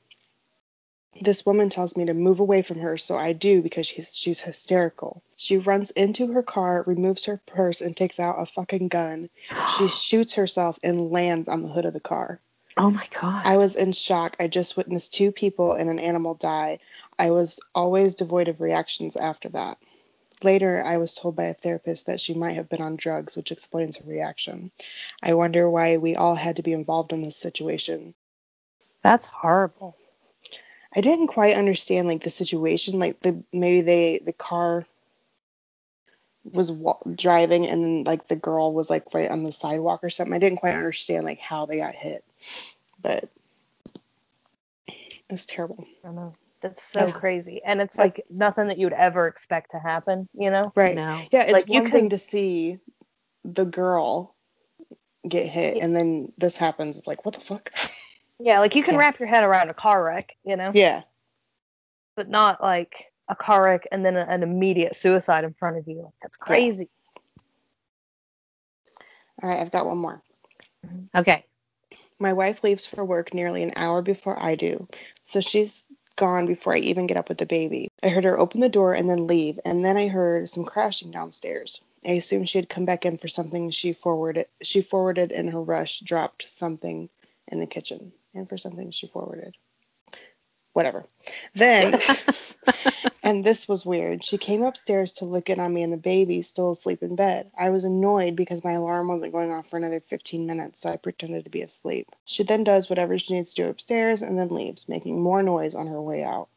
[1.22, 4.42] This woman tells me to move away from her, so I do because she's she's
[4.42, 5.22] hysterical.
[5.36, 9.30] She runs into her car, removes her purse, and takes out a fucking gun.
[9.78, 12.42] She shoots herself and lands on the hood of the car.
[12.78, 13.44] Oh my god.
[13.46, 14.36] I was in shock.
[14.40, 16.80] I just witnessed two people and an animal die.
[17.20, 19.78] I was always devoid of reactions after that.
[20.44, 23.52] Later, I was told by a therapist that she might have been on drugs, which
[23.52, 24.72] explains her reaction.
[25.22, 28.14] I wonder why we all had to be involved in this situation.
[29.04, 29.96] That's horrible.
[30.96, 34.86] I didn't quite understand like the situation, like the maybe they the car
[36.52, 40.10] was wa- driving and then like the girl was like right on the sidewalk or
[40.10, 40.34] something.
[40.34, 42.24] I didn't quite understand like how they got hit,
[43.02, 43.30] but
[45.30, 45.86] it's terrible.
[46.04, 46.36] I don't know.
[46.62, 47.62] That's so That's- crazy.
[47.66, 50.72] And it's like nothing that you would ever expect to happen, you know?
[50.76, 50.96] Right.
[50.96, 51.20] No.
[51.32, 52.80] Yeah, it's Like, you one thing could- to see
[53.44, 54.34] the girl
[55.28, 55.86] get hit, Yeah.
[55.86, 56.98] and then this happens.
[56.98, 57.72] It's like, what the fuck?
[58.40, 59.02] Yeah, like you can Yeah.
[59.02, 60.72] wrap your head around a car wreck, you know?
[60.74, 61.04] yeah,
[62.16, 66.02] But not like a car wreck and then an immediate suicide in front of you.
[66.02, 66.90] Like, that's crazy.
[69.42, 70.22] all right, I've got one more.
[71.16, 71.46] Okay.
[72.24, 74.88] My wife leaves for work nearly an hour before I do,
[75.26, 75.84] so she's
[76.16, 77.90] gone before I even get up with the baby.
[78.02, 81.12] I heard her open the door and then leave, and then I heard some crashing
[81.12, 81.84] downstairs.
[82.06, 84.46] I assumed she had come back in for something she forwarded.
[84.62, 87.10] She forwarded in her rush, dropped something
[87.50, 89.58] in the kitchen, and for something she forwarded.
[90.74, 91.06] Whatever.
[91.54, 92.00] Then,
[93.24, 94.26] and this was weird.
[94.26, 97.52] She came upstairs to look in on me and the baby still asleep in bed.
[97.58, 100.98] I was annoyed because my alarm wasn't going off for another 15 minutes, so I
[100.98, 102.12] pretended to be asleep.
[102.26, 105.76] She then does whatever she needs to do upstairs and then leaves, making more noise
[105.76, 106.50] on her way out.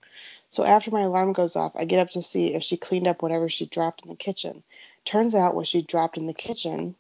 [0.49, 3.23] So after my alarm goes off, I get up to see if she cleaned up
[3.23, 4.63] whatever she dropped in the kitchen.
[5.05, 6.95] Turns out what she dropped in the kitchen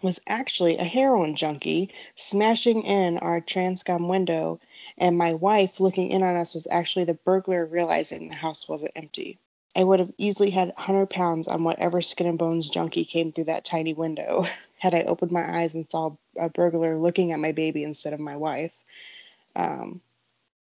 [0.00, 4.58] was actually a heroin junkie smashing in our transom window
[4.98, 8.92] and my wife looking in on us was actually the burglar realizing the house wasn't
[8.96, 9.38] empty.
[9.74, 13.44] I would have easily had 100 pounds on whatever skin and bones junkie came through
[13.44, 14.46] that tiny window
[14.78, 18.20] had I opened my eyes and saw a burglar looking at my baby instead of
[18.20, 18.72] my wife.
[19.56, 20.00] Um,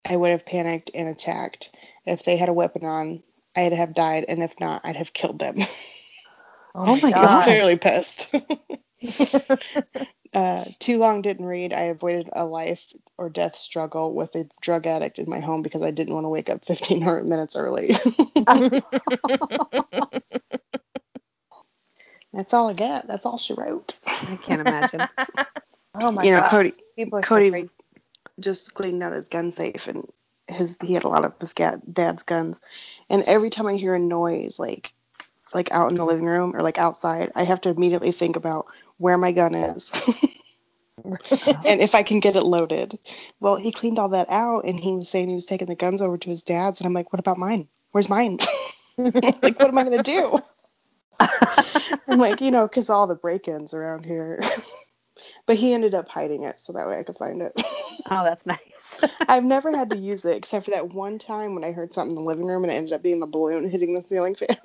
[0.09, 1.71] I would have panicked and attacked.
[2.05, 3.23] If they had a weapon on,
[3.55, 5.57] I'd have died, and if not, I'd have killed them.
[6.73, 7.17] Oh my god!
[7.17, 8.33] I was clearly pissed.
[10.33, 11.73] uh, too long didn't read.
[11.73, 15.83] I avoided a life or death struggle with a drug addict in my home because
[15.83, 17.95] I didn't want to wake up 1500 minutes early.
[22.33, 23.07] That's all I got.
[23.07, 23.99] That's all she wrote.
[24.05, 25.07] I can't imagine.
[25.93, 26.49] Oh my you know, god.
[26.49, 27.69] Cody People are so Cody
[28.39, 30.07] just cleaned out his gun safe and
[30.47, 32.57] his he had a lot of his dad's guns.
[33.09, 34.93] And every time I hear a noise like
[35.53, 38.67] like out in the living room or like outside, I have to immediately think about
[39.01, 39.91] where my gun is.
[41.65, 42.99] and if I can get it loaded.
[43.39, 46.01] Well, he cleaned all that out and he was saying he was taking the guns
[46.01, 47.67] over to his dad's and I'm like, "What about mine?
[47.91, 48.37] Where's mine?"
[48.97, 50.39] like, what am I going to do?
[52.07, 54.39] I'm like, you know, cuz all the break-ins around here.
[55.47, 57.53] but he ended up hiding it so that way I could find it.
[58.09, 58.59] Oh, that's nice.
[59.27, 62.17] I've never had to use it except for that one time when I heard something
[62.17, 64.57] in the living room and it ended up being the balloon hitting the ceiling fan.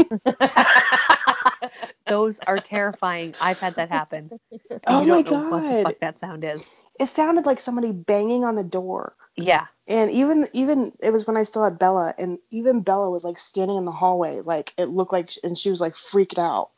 [2.06, 3.34] Those are terrifying.
[3.40, 4.30] I've had that happen.
[4.86, 6.62] Oh you my don't know what the fuck that sound is.
[7.00, 9.14] It sounded like somebody banging on the door.
[9.36, 9.66] Yeah.
[9.88, 13.38] And even even it was when I still had Bella, and even Bella was like
[13.38, 16.70] standing in the hallway, like it looked like, and she was like freaked out.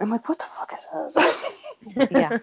[0.00, 1.64] I'm like, what the fuck is this?
[2.10, 2.38] Yeah.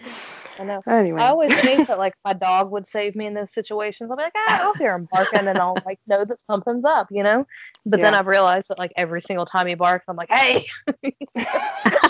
[0.58, 0.82] I know.
[0.88, 4.10] Anyway, I always think that like my dog would save me in those situations.
[4.10, 7.08] I'll be like, ah, I'll hear him barking and I'll like know that something's up,
[7.10, 7.46] you know?
[7.84, 10.66] But then I've realized that like every single time he barks, I'm like, hey,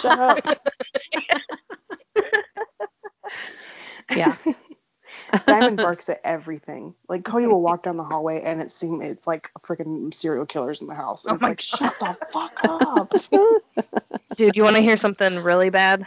[0.01, 0.38] shut up.
[4.14, 4.36] Yeah.
[5.47, 6.94] Diamond barks at everything.
[7.09, 10.80] Like Cody will walk down the hallway and it seems it's like freaking serial killers
[10.80, 11.24] in the house.
[11.24, 13.12] And Oh it's like, shut the fuck up.
[14.36, 16.07] dude, you want to hear something really bad?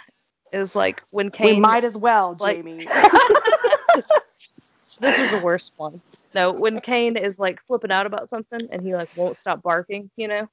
[0.52, 1.56] Is like when Kane.
[1.56, 2.86] we might as well, like- Jamie.
[5.00, 6.02] this is the worst one.
[6.34, 10.12] No, when Kane is like flipping out about something and he like won't stop barking,
[10.16, 10.48] you know,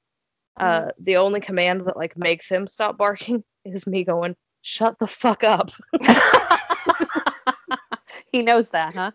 [0.57, 5.07] uh, the only command that like makes him stop barking is me going, "Shut the
[5.07, 5.71] fuck up."
[8.31, 9.11] he knows that, huh?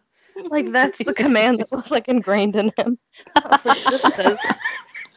[0.48, 2.98] like that's the command that was like ingrained in him.
[3.44, 4.38] Like, this says,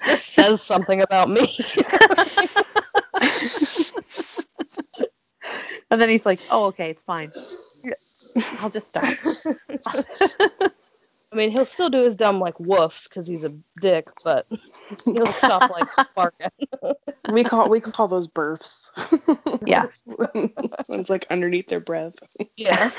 [0.06, 1.58] this says something about me.
[5.96, 7.32] And then he's like, "Oh, okay, it's fine.
[8.60, 9.06] I'll just stop."
[11.32, 14.46] I mean, he'll still do his dumb like woofs because he's a dick, but
[15.06, 16.50] he'll stop like barking.
[17.32, 18.92] we call we call those burfs.
[19.66, 19.86] Yeah.
[20.90, 22.16] it's like underneath their breath.
[22.58, 22.92] Yeah.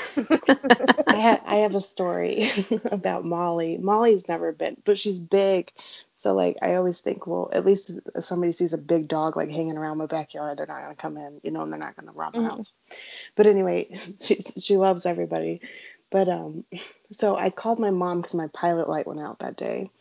[1.07, 2.49] I ha- I have a story
[2.85, 3.77] about Molly.
[3.77, 5.71] Molly's never been, but she's big.
[6.17, 9.49] So like I always think, well, at least if somebody sees a big dog like
[9.49, 12.11] hanging around my backyard, they're not gonna come in, you know, and they're not gonna
[12.11, 12.49] rob my Mhm.
[12.49, 12.73] house.
[13.35, 13.89] But anyway,
[14.19, 15.61] she she loves everybody.
[16.09, 16.65] But um,
[17.11, 19.91] so I called my mom because my pilot light went out that day,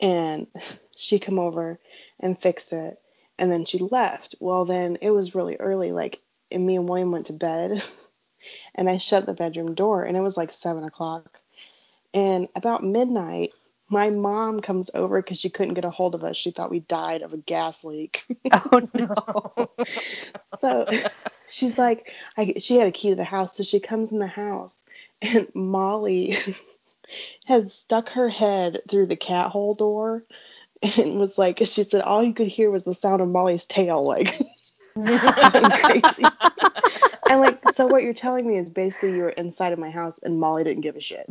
[0.00, 0.46] and
[0.96, 1.80] she come over
[2.20, 3.00] and fix it,
[3.36, 4.36] and then she left.
[4.38, 6.20] Well, then it was really early, like,
[6.52, 7.82] and me and William went to bed,
[8.76, 11.40] and I shut the bedroom door, and it was like seven o'clock,
[12.14, 13.50] and about midnight.
[13.88, 16.36] My mom comes over because she couldn't get a hold of us.
[16.36, 18.24] She thought we died of a gas leak.
[18.52, 19.70] Oh no.
[20.60, 20.86] so
[21.46, 24.26] she's like I, she had a key to the house so she comes in the
[24.26, 24.82] house
[25.22, 26.36] and molly
[27.46, 30.24] had stuck her head through the cat hole door
[30.96, 34.06] and was like she said all you could hear was the sound of molly's tail
[34.06, 34.40] like
[34.96, 36.24] crazy
[37.28, 40.18] and like so what you're telling me is basically you were inside of my house
[40.22, 41.26] and molly didn't give a shit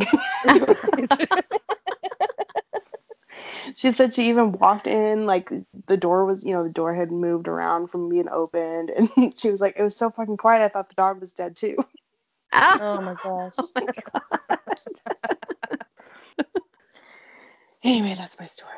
[3.76, 5.50] she said she even walked in like
[5.88, 9.10] the door was you know the door had moved around from being opened and
[9.40, 11.76] she was like it was so fucking quiet i thought the dog was dead too
[12.54, 13.58] oh, oh my gosh.
[17.84, 18.72] anyway that's my story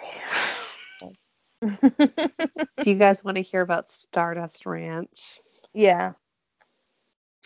[1.61, 5.39] Do you guys want to hear about Stardust Ranch?
[5.73, 6.13] yeah.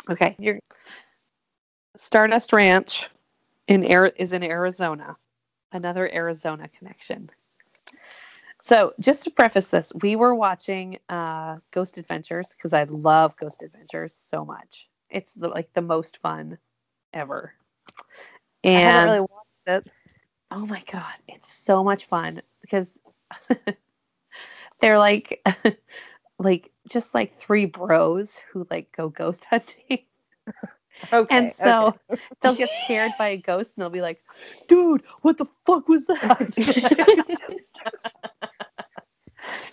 [0.10, 0.60] Okay, you're
[1.96, 3.10] Stardust Ranch
[3.68, 5.16] in Ari- is in Arizona.
[5.72, 7.30] Another Arizona connection.
[8.62, 13.64] So, just to preface this, we were watching uh, Ghost Adventures because I love Ghost
[13.64, 14.88] Adventures so much.
[15.10, 16.58] It's the, like the most fun
[17.14, 17.54] ever.
[18.66, 19.94] I haven't really watched it.
[20.52, 22.98] Oh my god, it's so much fun because
[24.82, 25.42] they're like
[26.40, 30.00] like just like three bros who like go ghost hunting.
[31.14, 31.38] Okay.
[31.38, 31.96] and so
[32.42, 34.22] they'll get scared by a ghost and they'll be like,
[34.68, 36.54] "Dude, what the fuck was that?"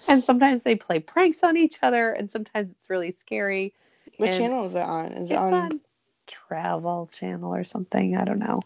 [0.09, 3.75] and sometimes they play pranks on each other and sometimes it's really scary.
[4.19, 5.81] what And channel is it on is It's it on, on
[6.27, 8.61] Travel Channel or something, I don't know.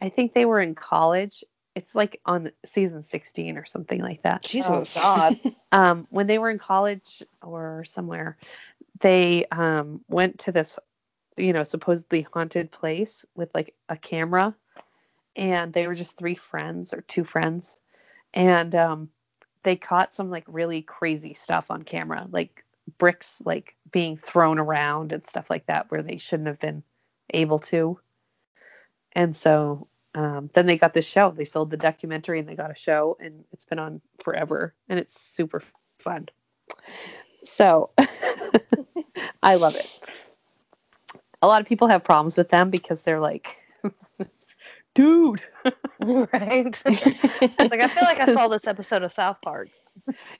[0.00, 1.44] I think they were in college.
[1.74, 4.42] It's like on season 16 or something like that.
[4.42, 5.40] jesus Oh, God.
[5.72, 8.36] um, when they were in college or somewhere,
[9.00, 10.78] they um, went to this,
[11.36, 14.54] you know, supposedly haunted place with like a camera,
[15.36, 17.78] and they were just three friends or two friends,
[18.34, 19.08] and um,
[19.62, 22.64] they caught some like really crazy stuff on camera, like
[22.98, 26.82] bricks like being thrown around and stuff like that, where they shouldn't have been
[27.32, 27.98] able to.
[29.12, 31.30] And so um, then they got this show.
[31.30, 34.98] They sold the documentary and they got a show, and it's been on forever, and
[34.98, 35.62] it's super
[35.98, 36.28] fun.
[37.44, 37.90] So
[39.42, 40.00] I love it.
[41.42, 43.56] A lot of people have problems with them because they're like,
[44.94, 45.42] dude,
[46.00, 46.82] right.
[47.42, 49.68] It's like I feel like I saw this episode of South Park.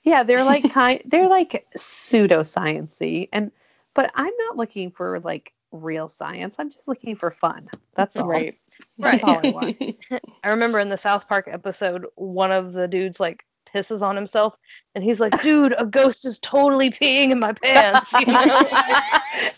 [0.03, 3.51] yeah, they're like kind, they're like pseudosciency, and
[3.93, 6.55] but I'm not looking for like real science.
[6.59, 7.69] I'm just looking for fun.
[7.95, 8.27] That's all.
[8.27, 8.57] right
[8.97, 9.95] That's all I want.
[10.43, 13.43] I remember in the South Park episode, one of the dudes like
[13.73, 14.55] pisses on himself,
[14.95, 18.63] and he's like, "Dude, a ghost is totally peeing in my pants." You know?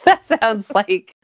[0.05, 1.15] that sounds like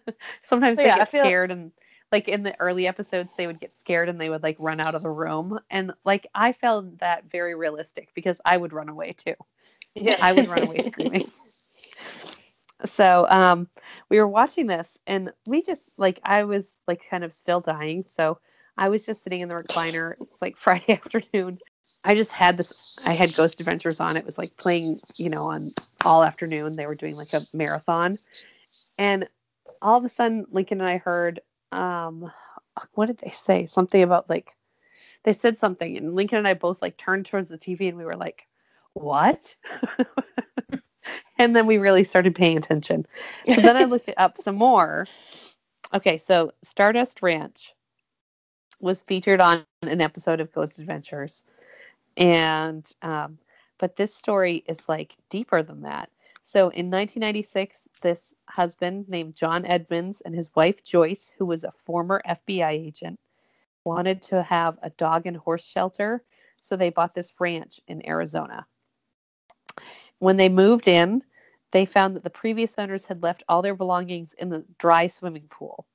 [0.43, 1.71] sometimes So, they yeah, I get feel- scared and
[2.11, 4.95] like in the early episodes they would get scared and they would like run out
[4.95, 9.13] of the room and like I found that very realistic because I would run away
[9.13, 9.35] too.
[9.95, 10.17] Yeah.
[10.21, 11.31] I would run away screaming.
[12.85, 13.67] so um,
[14.09, 18.03] we were watching this, and we just like I was like kind of still dying,
[18.03, 18.39] so
[18.77, 20.13] I was just sitting in the recliner.
[20.21, 21.59] It's like Friday afternoon.
[22.03, 22.97] I just had this.
[23.05, 24.15] I had Ghost Adventures on.
[24.15, 25.73] It was like playing, you know, on
[26.05, 26.73] all afternoon.
[26.73, 28.17] They were doing like a marathon,
[28.97, 29.27] and
[29.81, 31.41] all of a sudden, Lincoln and I heard,
[31.71, 32.31] um,
[32.93, 33.65] what did they say?
[33.65, 34.55] Something about like
[35.23, 38.05] they said something, and Lincoln and I both like turned towards the TV, and we
[38.05, 38.47] were like,
[38.93, 39.55] "What?"
[41.37, 43.05] and then we really started paying attention.
[43.47, 45.07] So then I looked it up some more.
[45.93, 47.73] Okay, so Stardust Ranch
[48.79, 51.43] was featured on an episode of Ghost Adventures,
[52.17, 53.37] and um,
[53.77, 56.09] but this story is like deeper than that.
[56.51, 61.71] So in 1996, this husband named John Edmonds and his wife Joyce, who was a
[61.85, 63.19] former FBI agent,
[63.83, 66.23] wanted to have a dog and horse shelter,
[66.59, 68.65] so they bought this ranch in Arizona.
[70.17, 71.21] When they moved in,
[71.69, 75.47] they found that the previous owners had left all their belongings in the dry swimming
[75.51, 75.85] pool.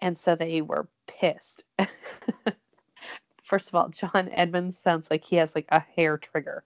[0.00, 1.64] And so they were pissed.
[3.42, 6.62] First of all, John Edmonds sounds like he has like a hair trigger.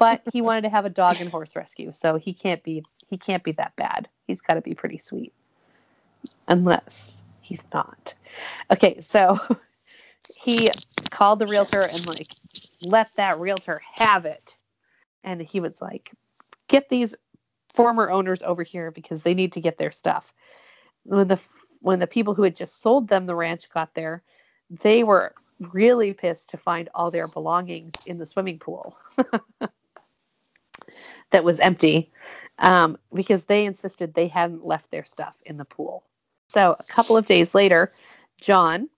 [0.00, 3.18] But he wanted to have a dog and horse rescue, so he can't be he
[3.18, 4.08] can't be that bad.
[4.26, 5.34] He's got to be pretty sweet.
[6.48, 8.14] Unless he's not.
[8.72, 9.38] Okay, so
[10.34, 10.72] he
[11.10, 12.34] called the realtor and like
[12.80, 14.56] let that realtor have it.
[15.22, 16.12] And he was like,
[16.68, 17.14] "Get these
[17.74, 20.32] former owners over here because they need to get their stuff."
[21.02, 21.38] When the
[21.80, 24.22] when the people who had just sold them the ranch got there,
[24.70, 28.96] they were really pissed to find all their belongings in the swimming pool
[31.30, 32.10] that was empty
[32.58, 36.04] um, because they insisted they hadn't left their stuff in the pool.
[36.48, 37.92] So a couple of days later,
[38.40, 38.88] John,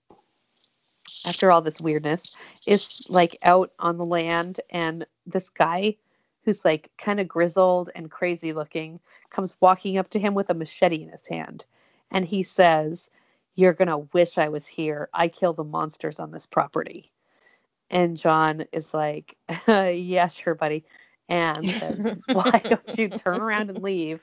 [1.25, 2.35] after all this weirdness,
[2.65, 5.95] is like out on the land, and this guy
[6.43, 8.99] who's like kind of grizzled and crazy looking
[9.29, 11.65] comes walking up to him with a machete in his hand
[12.11, 13.09] and he says,
[13.55, 15.09] You're going to wish I was here.
[15.13, 17.11] I kill the monsters on this property.
[17.89, 19.35] And John is like,
[19.67, 20.85] uh, Yeah, sure, buddy.
[21.29, 24.21] And says, Why don't you turn around and leave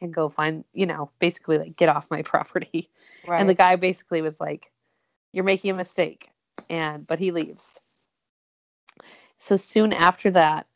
[0.00, 2.90] and go find, you know, basically like get off my property?
[3.26, 3.40] Right.
[3.40, 4.70] And the guy basically was like,
[5.32, 6.30] You're making a mistake.
[6.70, 7.80] And, but he leaves.
[9.38, 10.66] So soon after that,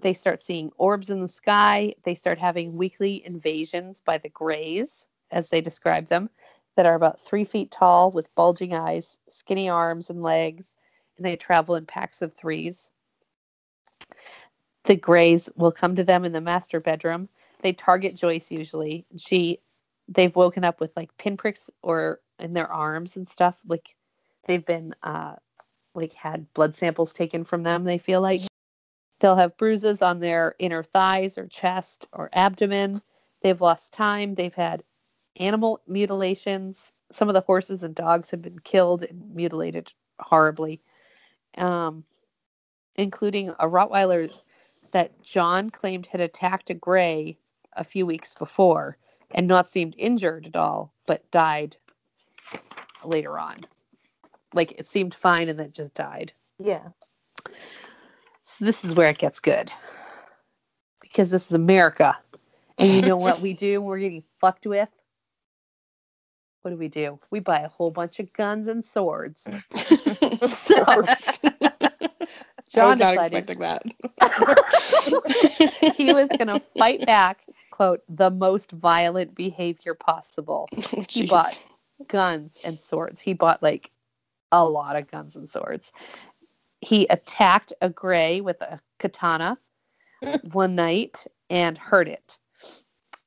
[0.00, 1.94] they start seeing orbs in the sky.
[2.04, 6.28] They start having weekly invasions by the Greys as they describe them,
[6.76, 10.74] that are about three feet tall with bulging eyes, skinny arms and legs,
[11.16, 12.90] and they travel in packs of threes.
[14.84, 17.28] The Greys will come to them in the master bedroom.
[17.62, 19.06] They target Joyce usually.
[19.16, 19.60] She,
[20.08, 23.58] they've woken up with like pinpricks or in their arms and stuff.
[23.66, 23.94] Like
[24.46, 25.34] they've been, uh,
[25.94, 27.84] like had blood samples taken from them.
[27.84, 28.40] They feel like
[29.20, 33.02] they'll have bruises on their inner thighs or chest or abdomen.
[33.42, 34.34] They've lost time.
[34.34, 34.82] They've had
[35.36, 36.92] animal mutilations.
[37.12, 40.80] Some of the horses and dogs have been killed and mutilated horribly,
[41.58, 42.04] um,
[42.96, 44.32] including a Rottweiler
[44.92, 47.38] that John claimed had attacked a gray
[47.74, 48.96] a few weeks before
[49.32, 51.76] and not seemed injured at all, but died
[53.04, 53.58] later on.
[54.54, 56.32] Like it seemed fine and then just died.
[56.58, 56.88] Yeah.
[58.44, 59.70] So this is where it gets good.
[61.00, 62.16] Because this is America.
[62.78, 63.80] And you know what we do?
[63.82, 64.88] We're getting fucked with
[66.62, 67.18] what do we do?
[67.30, 69.48] We buy a whole bunch of guns and swords.
[70.46, 71.40] Swords.
[72.76, 73.82] I was not decided expecting that.
[75.96, 77.40] he was going to fight back,
[77.70, 80.68] quote, the most violent behavior possible.
[80.96, 81.58] Oh, He bought
[82.08, 83.20] guns and swords.
[83.20, 83.90] He bought like
[84.52, 85.92] a lot of guns and swords.
[86.80, 89.58] He attacked a gray with a katana
[90.52, 92.36] one night and hurt it.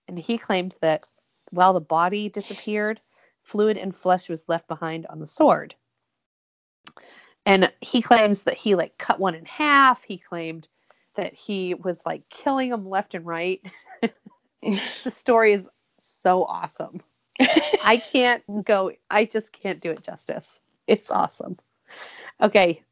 [0.07, 1.03] And he claimed that
[1.51, 2.99] while the body disappeared,
[3.43, 5.75] fluid and flesh was left behind on the sword.
[7.45, 10.03] And he claims that he like cut one in half.
[10.03, 10.67] He claimed
[11.15, 13.61] that he was like killing them left and right.
[14.61, 15.67] the story is
[15.99, 17.01] so awesome.
[17.83, 20.59] I can't go, I just can't do it justice.
[20.87, 21.57] It's awesome.
[22.41, 22.83] Okay.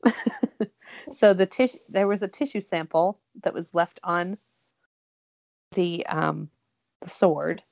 [1.12, 4.38] so the tissue there was a tissue sample that was left on
[5.74, 6.49] the um
[7.02, 7.64] the sword.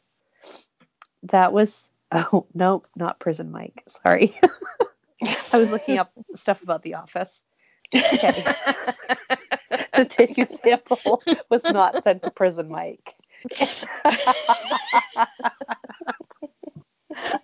[1.23, 3.83] That was oh no, not prison Mike.
[3.87, 4.39] Sorry.
[5.53, 7.41] I was looking up stuff about the office.
[7.95, 8.31] Okay.
[9.95, 13.15] the tissue sample was not sent to prison Mike.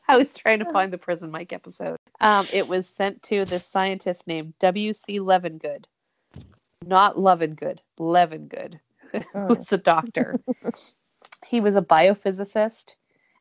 [0.07, 1.97] I was trying to find the prison Mike episode.
[2.21, 5.19] Um, it was sent to this scientist named W.C.
[5.19, 5.86] Levengood.
[6.86, 8.80] Not Lovengood, Levengood,
[9.34, 10.39] who's a doctor.
[11.45, 12.93] he was a biophysicist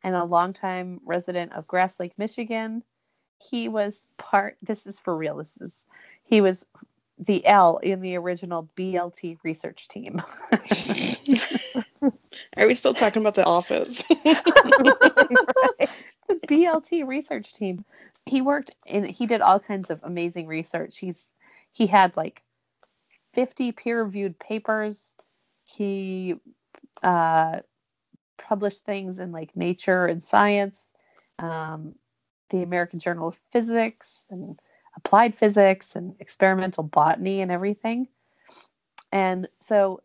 [0.03, 2.83] and a longtime resident of Grass Lake, Michigan.
[3.37, 4.57] He was part.
[4.61, 5.37] This is for real.
[5.37, 5.83] This is
[6.23, 6.65] he was
[7.17, 10.21] the L in the original BLT research team.
[12.57, 14.03] Are we still talking about the office?
[14.03, 15.87] the
[16.47, 17.85] BLT research team.
[18.25, 20.97] He worked in he did all kinds of amazing research.
[20.97, 21.29] He's
[21.71, 22.43] he had like
[23.33, 25.13] 50 peer-reviewed papers.
[25.65, 26.35] He
[27.03, 27.59] uh,
[28.37, 30.85] published things in like Nature and Science,
[31.39, 31.95] um,
[32.49, 34.59] the American Journal of Physics, and
[34.97, 38.07] Applied Physics, and experimental botany, and everything.
[39.11, 40.01] And so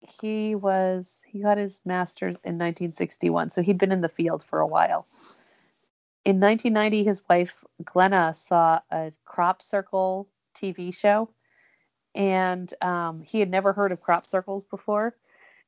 [0.00, 4.60] he was he got his master's in 1961 so he'd been in the field for
[4.60, 5.06] a while.
[6.24, 11.28] In 1990 his wife glenna saw a crop circle tv show.
[12.14, 15.14] And um, he had never heard of crop circles before.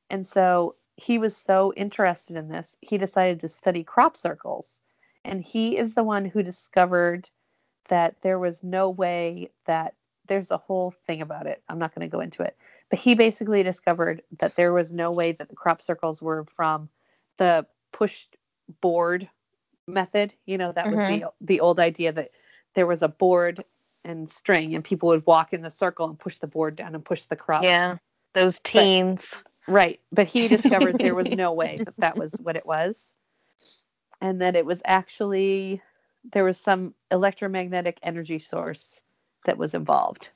[0.09, 4.81] And so he was so interested in this he decided to study crop circles
[5.25, 7.29] and he is the one who discovered
[7.89, 9.95] that there was no way that
[10.27, 12.55] there's a whole thing about it i'm not going to go into it
[12.89, 16.89] but he basically discovered that there was no way that the crop circles were from
[17.37, 18.37] the pushed
[18.81, 19.27] board
[19.87, 20.33] method.
[20.45, 21.25] You know, that was the mm-hmm.
[21.41, 22.31] the old idea that
[22.75, 23.63] there was a board
[24.05, 27.03] and string and people would walk in the circle and push the board down and
[27.03, 27.63] push the crop.
[27.63, 27.97] Yeah,
[28.33, 29.41] those teens.
[29.67, 29.99] Right.
[30.11, 33.09] But he discovered there was no way that that was what it was.
[34.21, 35.81] And that it was actually
[36.33, 39.01] there was some electromagnetic energy source
[39.45, 40.29] that was involved.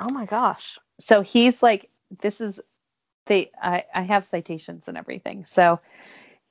[0.00, 0.78] Oh my gosh.
[0.98, 1.90] so he's like
[2.20, 2.60] this is
[3.26, 5.80] they I, I have citations and everything so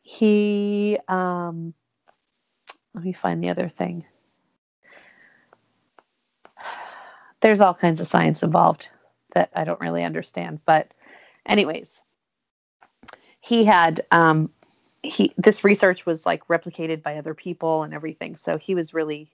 [0.01, 1.73] he um
[2.93, 4.05] let me find the other thing
[7.41, 8.89] there's all kinds of science involved
[9.33, 10.93] that i don't really understand but
[11.45, 12.01] anyways
[13.39, 14.49] he had um
[15.03, 19.29] he this research was like replicated by other people and everything so he was really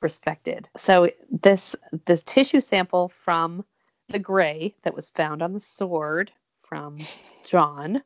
[0.00, 1.10] respected so
[1.42, 1.74] this
[2.06, 3.64] this tissue sample from
[4.08, 6.98] the gray that was found on the sword from
[7.44, 8.02] John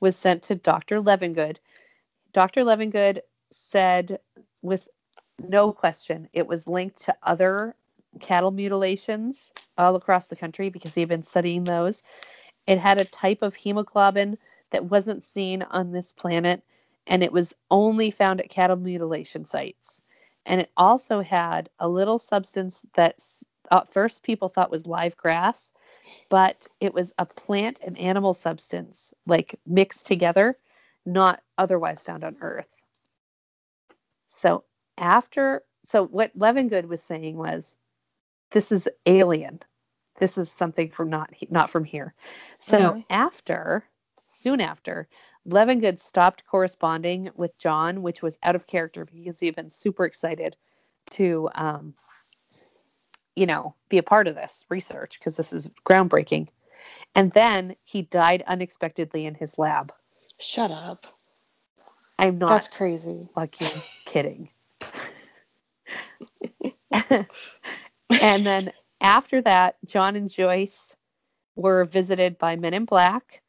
[0.00, 1.00] was sent to Dr.
[1.00, 1.58] Levengood.
[2.32, 2.62] Dr.
[2.62, 3.20] Levengood
[3.50, 4.18] said,
[4.62, 4.88] with
[5.48, 7.74] no question, it was linked to other
[8.20, 12.02] cattle mutilations all across the country because he had been studying those.
[12.66, 14.38] It had a type of hemoglobin
[14.70, 16.62] that wasn't seen on this planet,
[17.06, 20.02] and it was only found at cattle mutilation sites.
[20.46, 23.20] And it also had a little substance that
[23.70, 25.72] at first people thought was live grass,
[26.28, 30.58] but it was a plant and animal substance, like mixed together,
[31.06, 32.68] not otherwise found on Earth.
[34.28, 34.64] So
[34.98, 37.76] after, so what Levengood was saying was,
[38.50, 39.60] this is alien.
[40.18, 42.14] This is something from not not from here.
[42.58, 43.04] So Mhm.
[43.10, 43.84] after,
[44.40, 45.08] soon after,
[45.48, 50.04] Levengood stopped corresponding with John, which was out of character because he had been super
[50.04, 50.56] excited
[51.10, 51.94] to um,
[53.36, 56.48] you know, be a part of this research because this is groundbreaking.
[57.14, 59.92] And then he died unexpectedly in his lab.
[60.38, 61.06] Shut up.
[62.18, 63.28] I'm not That's crazy.
[63.34, 63.68] fucking
[64.04, 64.50] kidding.
[66.92, 67.26] and
[68.46, 70.94] then after that, John and Joyce
[71.56, 73.42] were visited by Men in Black.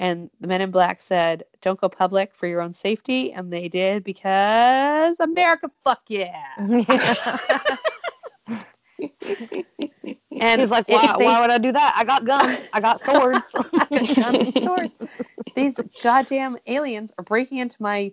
[0.00, 3.32] And the Men in Black said, Don't go public for your own safety.
[3.32, 6.54] And they did because America, fuck yeah.
[6.58, 6.86] And
[10.60, 11.94] He's like, why, they- why would I do that?
[11.96, 12.66] I got guns.
[12.72, 13.54] I got swords.
[13.90, 14.92] Guns and swords.
[15.56, 18.12] These goddamn aliens are breaking into my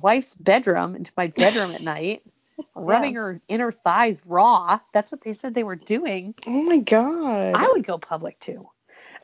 [0.00, 2.22] wife's bedroom, into my bedroom at night,
[2.76, 4.78] rubbing her inner thighs raw.
[4.94, 6.34] That's what they said they were doing.
[6.46, 7.54] Oh my god.
[7.56, 8.68] I would go public too.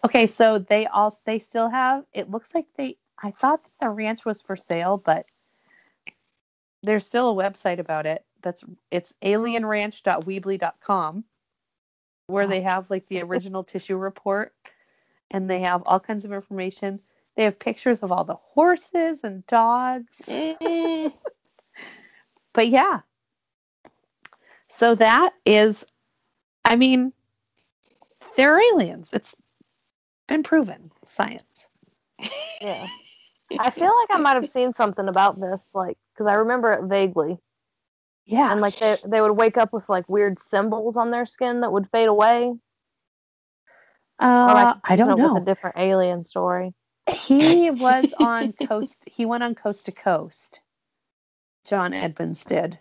[0.04, 2.04] Okay, so they all they still have.
[2.12, 2.96] It looks like they.
[3.22, 5.26] I thought that the ranch was for sale, but
[6.82, 8.24] there's still a website about it.
[8.42, 11.24] That's it's alienranch.weebly.com,
[12.28, 14.54] where they have like the original tissue report,
[15.30, 17.00] and they have all kinds of information.
[17.36, 20.22] They have pictures of all the horses and dogs.
[22.58, 23.02] But yeah.
[24.68, 25.86] So that is,
[26.64, 27.12] I mean,
[28.36, 29.10] they're aliens.
[29.12, 29.32] It's
[30.28, 31.68] been proven, science.
[32.62, 32.86] yeah.
[33.58, 36.84] I feel like I might have seen something about this, like, because I remember it
[36.84, 37.38] vaguely.
[38.26, 38.52] Yeah.
[38.52, 41.72] And like they they would wake up with like weird symbols on their skin that
[41.72, 42.52] would fade away.
[44.20, 45.34] uh, Or like I don't confusing it know.
[45.34, 46.74] With a different alien story.
[47.10, 48.98] He was on coast.
[49.06, 50.60] He went on coast to coast.
[51.64, 52.78] John Edmonds did,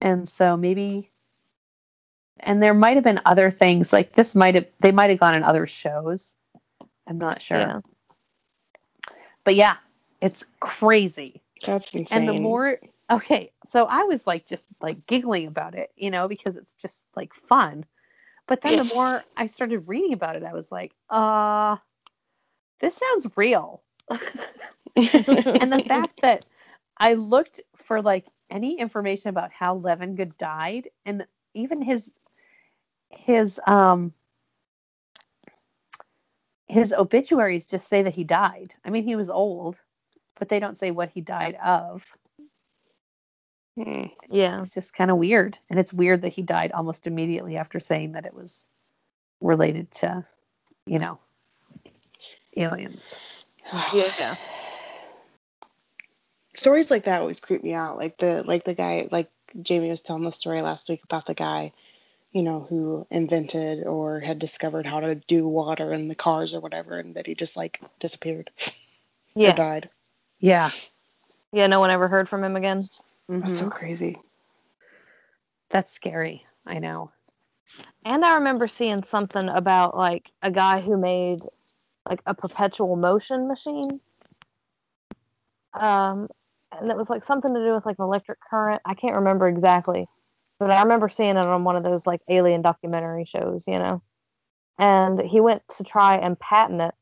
[0.00, 1.10] and so maybe.
[2.40, 4.34] And there might have been other things like this.
[4.34, 6.34] Might have they might have gone in other shows.
[7.06, 7.58] I'm not sure.
[7.58, 7.80] Yeah.
[9.44, 9.76] But yeah,
[10.20, 11.42] it's crazy.
[11.62, 12.06] That's insane.
[12.10, 12.78] And the more
[13.10, 17.04] okay, so I was like just like giggling about it, you know, because it's just
[17.16, 17.84] like fun.
[18.46, 21.76] But then the more I started reading about it, I was like, uh,
[22.80, 23.82] this sounds real.
[25.60, 26.44] and the fact that
[26.98, 32.10] I looked for like any information about how Levengood died, and even his
[33.10, 34.12] his um
[36.68, 38.74] his obituaries just say that he died.
[38.84, 39.80] I mean, he was old,
[40.38, 42.04] but they don't say what he died of.
[43.76, 44.04] Hmm.
[44.30, 44.62] Yeah.
[44.62, 48.12] It's just kind of weird, and it's weird that he died almost immediately after saying
[48.12, 48.66] that it was
[49.40, 50.24] related to,
[50.86, 51.18] you know,
[52.56, 53.44] aliens.
[53.92, 54.36] Yeah.
[56.54, 57.98] Stories like that always creep me out.
[57.98, 59.28] Like the like the guy like
[59.60, 61.72] Jamie was telling the story last week about the guy,
[62.36, 66.60] you know, who invented or had discovered how to do water in the cars or
[66.60, 68.72] whatever, and that he just like disappeared or
[69.34, 69.54] Yeah.
[69.54, 69.88] died.
[70.38, 70.70] Yeah,
[71.50, 71.66] Yeah.
[71.66, 72.82] No one ever heard from him again.
[73.40, 73.70] That's so Mhm.
[73.70, 74.18] crazy.
[75.70, 76.46] that's scary.
[76.66, 77.10] I know.
[78.04, 81.40] And I remember seeing something about like a guy who made
[82.08, 84.00] like a perpetual motion machine.
[85.74, 86.28] Um,
[86.72, 88.82] and it was like something to do with like an electric current.
[88.84, 90.06] I can't remember exactly,
[90.58, 94.02] but I remember seeing it on one of those like alien documentary shows, you know.
[94.78, 96.94] And he went to try and patent it,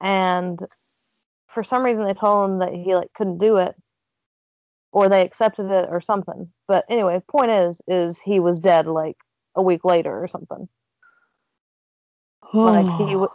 [0.00, 0.60] and
[1.48, 3.74] for some reason they told him that he like couldn't do it,
[4.92, 6.52] or they accepted it or something.
[6.66, 9.16] But anyway, point is, is he was dead like
[9.54, 10.68] a week later or something.
[12.54, 13.28] Like he w-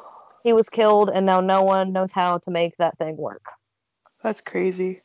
[0.44, 3.46] he was killed, and now no one knows how to make that thing work.
[4.24, 5.03] That's crazy.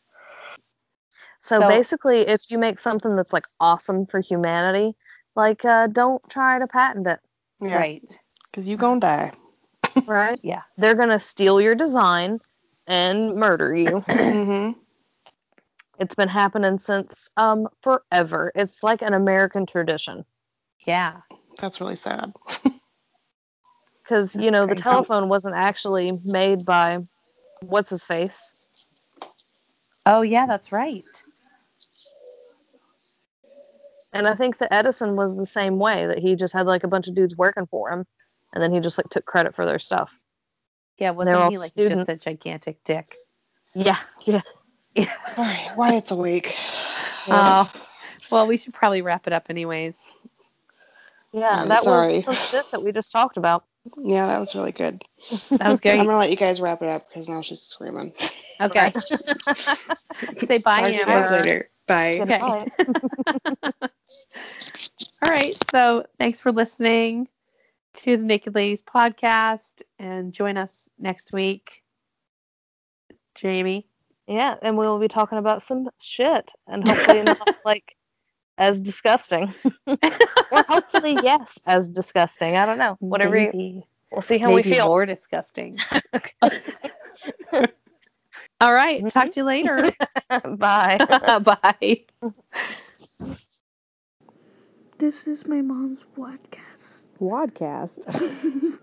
[1.48, 4.94] So, So- basically, if you make something that's like awesome for humanity,
[5.34, 7.20] like uh, don't try to patent it,
[7.62, 7.78] Yeah.
[7.78, 8.18] Right.
[8.44, 9.32] Because you're gonna die.
[10.06, 10.38] right?
[10.44, 10.62] Yeah.
[10.76, 12.40] They're gonna steal your design
[12.86, 14.00] and murder you.
[14.06, 14.72] hmm
[15.98, 18.52] it's been happening since um forever.
[18.54, 20.24] It's like an American tradition
[20.86, 21.22] Yeah.
[21.58, 22.32] That's really sad.
[24.02, 24.82] because you know the crazy.
[24.82, 26.98] telephone wasn't actually made by
[27.62, 28.52] what's his face.
[30.06, 31.04] Oh yeah, that's right.
[34.18, 36.88] And I think that Edison was the same way that he just had like a
[36.88, 38.04] bunch of dudes working for him,
[38.52, 40.10] and then he just like took credit for their stuff.
[40.98, 42.24] Yeah, wasn't all he like just a students.
[42.24, 43.14] gigantic dick?
[43.74, 44.40] Yeah, yeah.
[44.96, 45.12] Yeah.
[45.36, 46.54] All right, Wyatt's awake.
[47.30, 47.70] Oh,
[48.30, 49.98] well, we should probably wrap it up anyways.
[51.32, 52.16] Yeah, Right, that sorry.
[52.16, 53.64] was some shit that we just talked about.
[53.96, 55.02] Yeah, that was really good.
[55.50, 55.98] That was good.
[55.98, 58.12] I'm gonna let you guys wrap it up because now she's screaming.
[58.60, 58.92] Okay.
[60.46, 61.42] Say bye, Talk to you guys Amber.
[61.42, 61.70] later.
[61.86, 62.18] Bye.
[62.20, 62.38] Okay.
[65.22, 65.56] All right.
[65.70, 67.28] So thanks for listening
[67.96, 71.82] to the Naked Ladies podcast and join us next week.
[73.34, 73.86] Jamie.
[74.26, 77.96] Yeah, and we will be talking about some shit, and hopefully not like
[78.58, 79.54] as disgusting,
[79.86, 79.96] or
[80.68, 82.56] hopefully yes, as disgusting.
[82.56, 82.96] I don't know.
[83.00, 83.36] Whatever.
[83.36, 84.86] You, Maybe, we'll see how we maybe feel.
[84.86, 85.78] more disgusting.
[88.60, 88.98] All right.
[88.98, 89.08] Mm-hmm.
[89.08, 89.92] Talk to you later.
[90.56, 90.98] Bye.
[91.42, 92.04] Bye.
[94.98, 97.06] This is my mom's podcast.
[97.20, 98.78] Wadcast.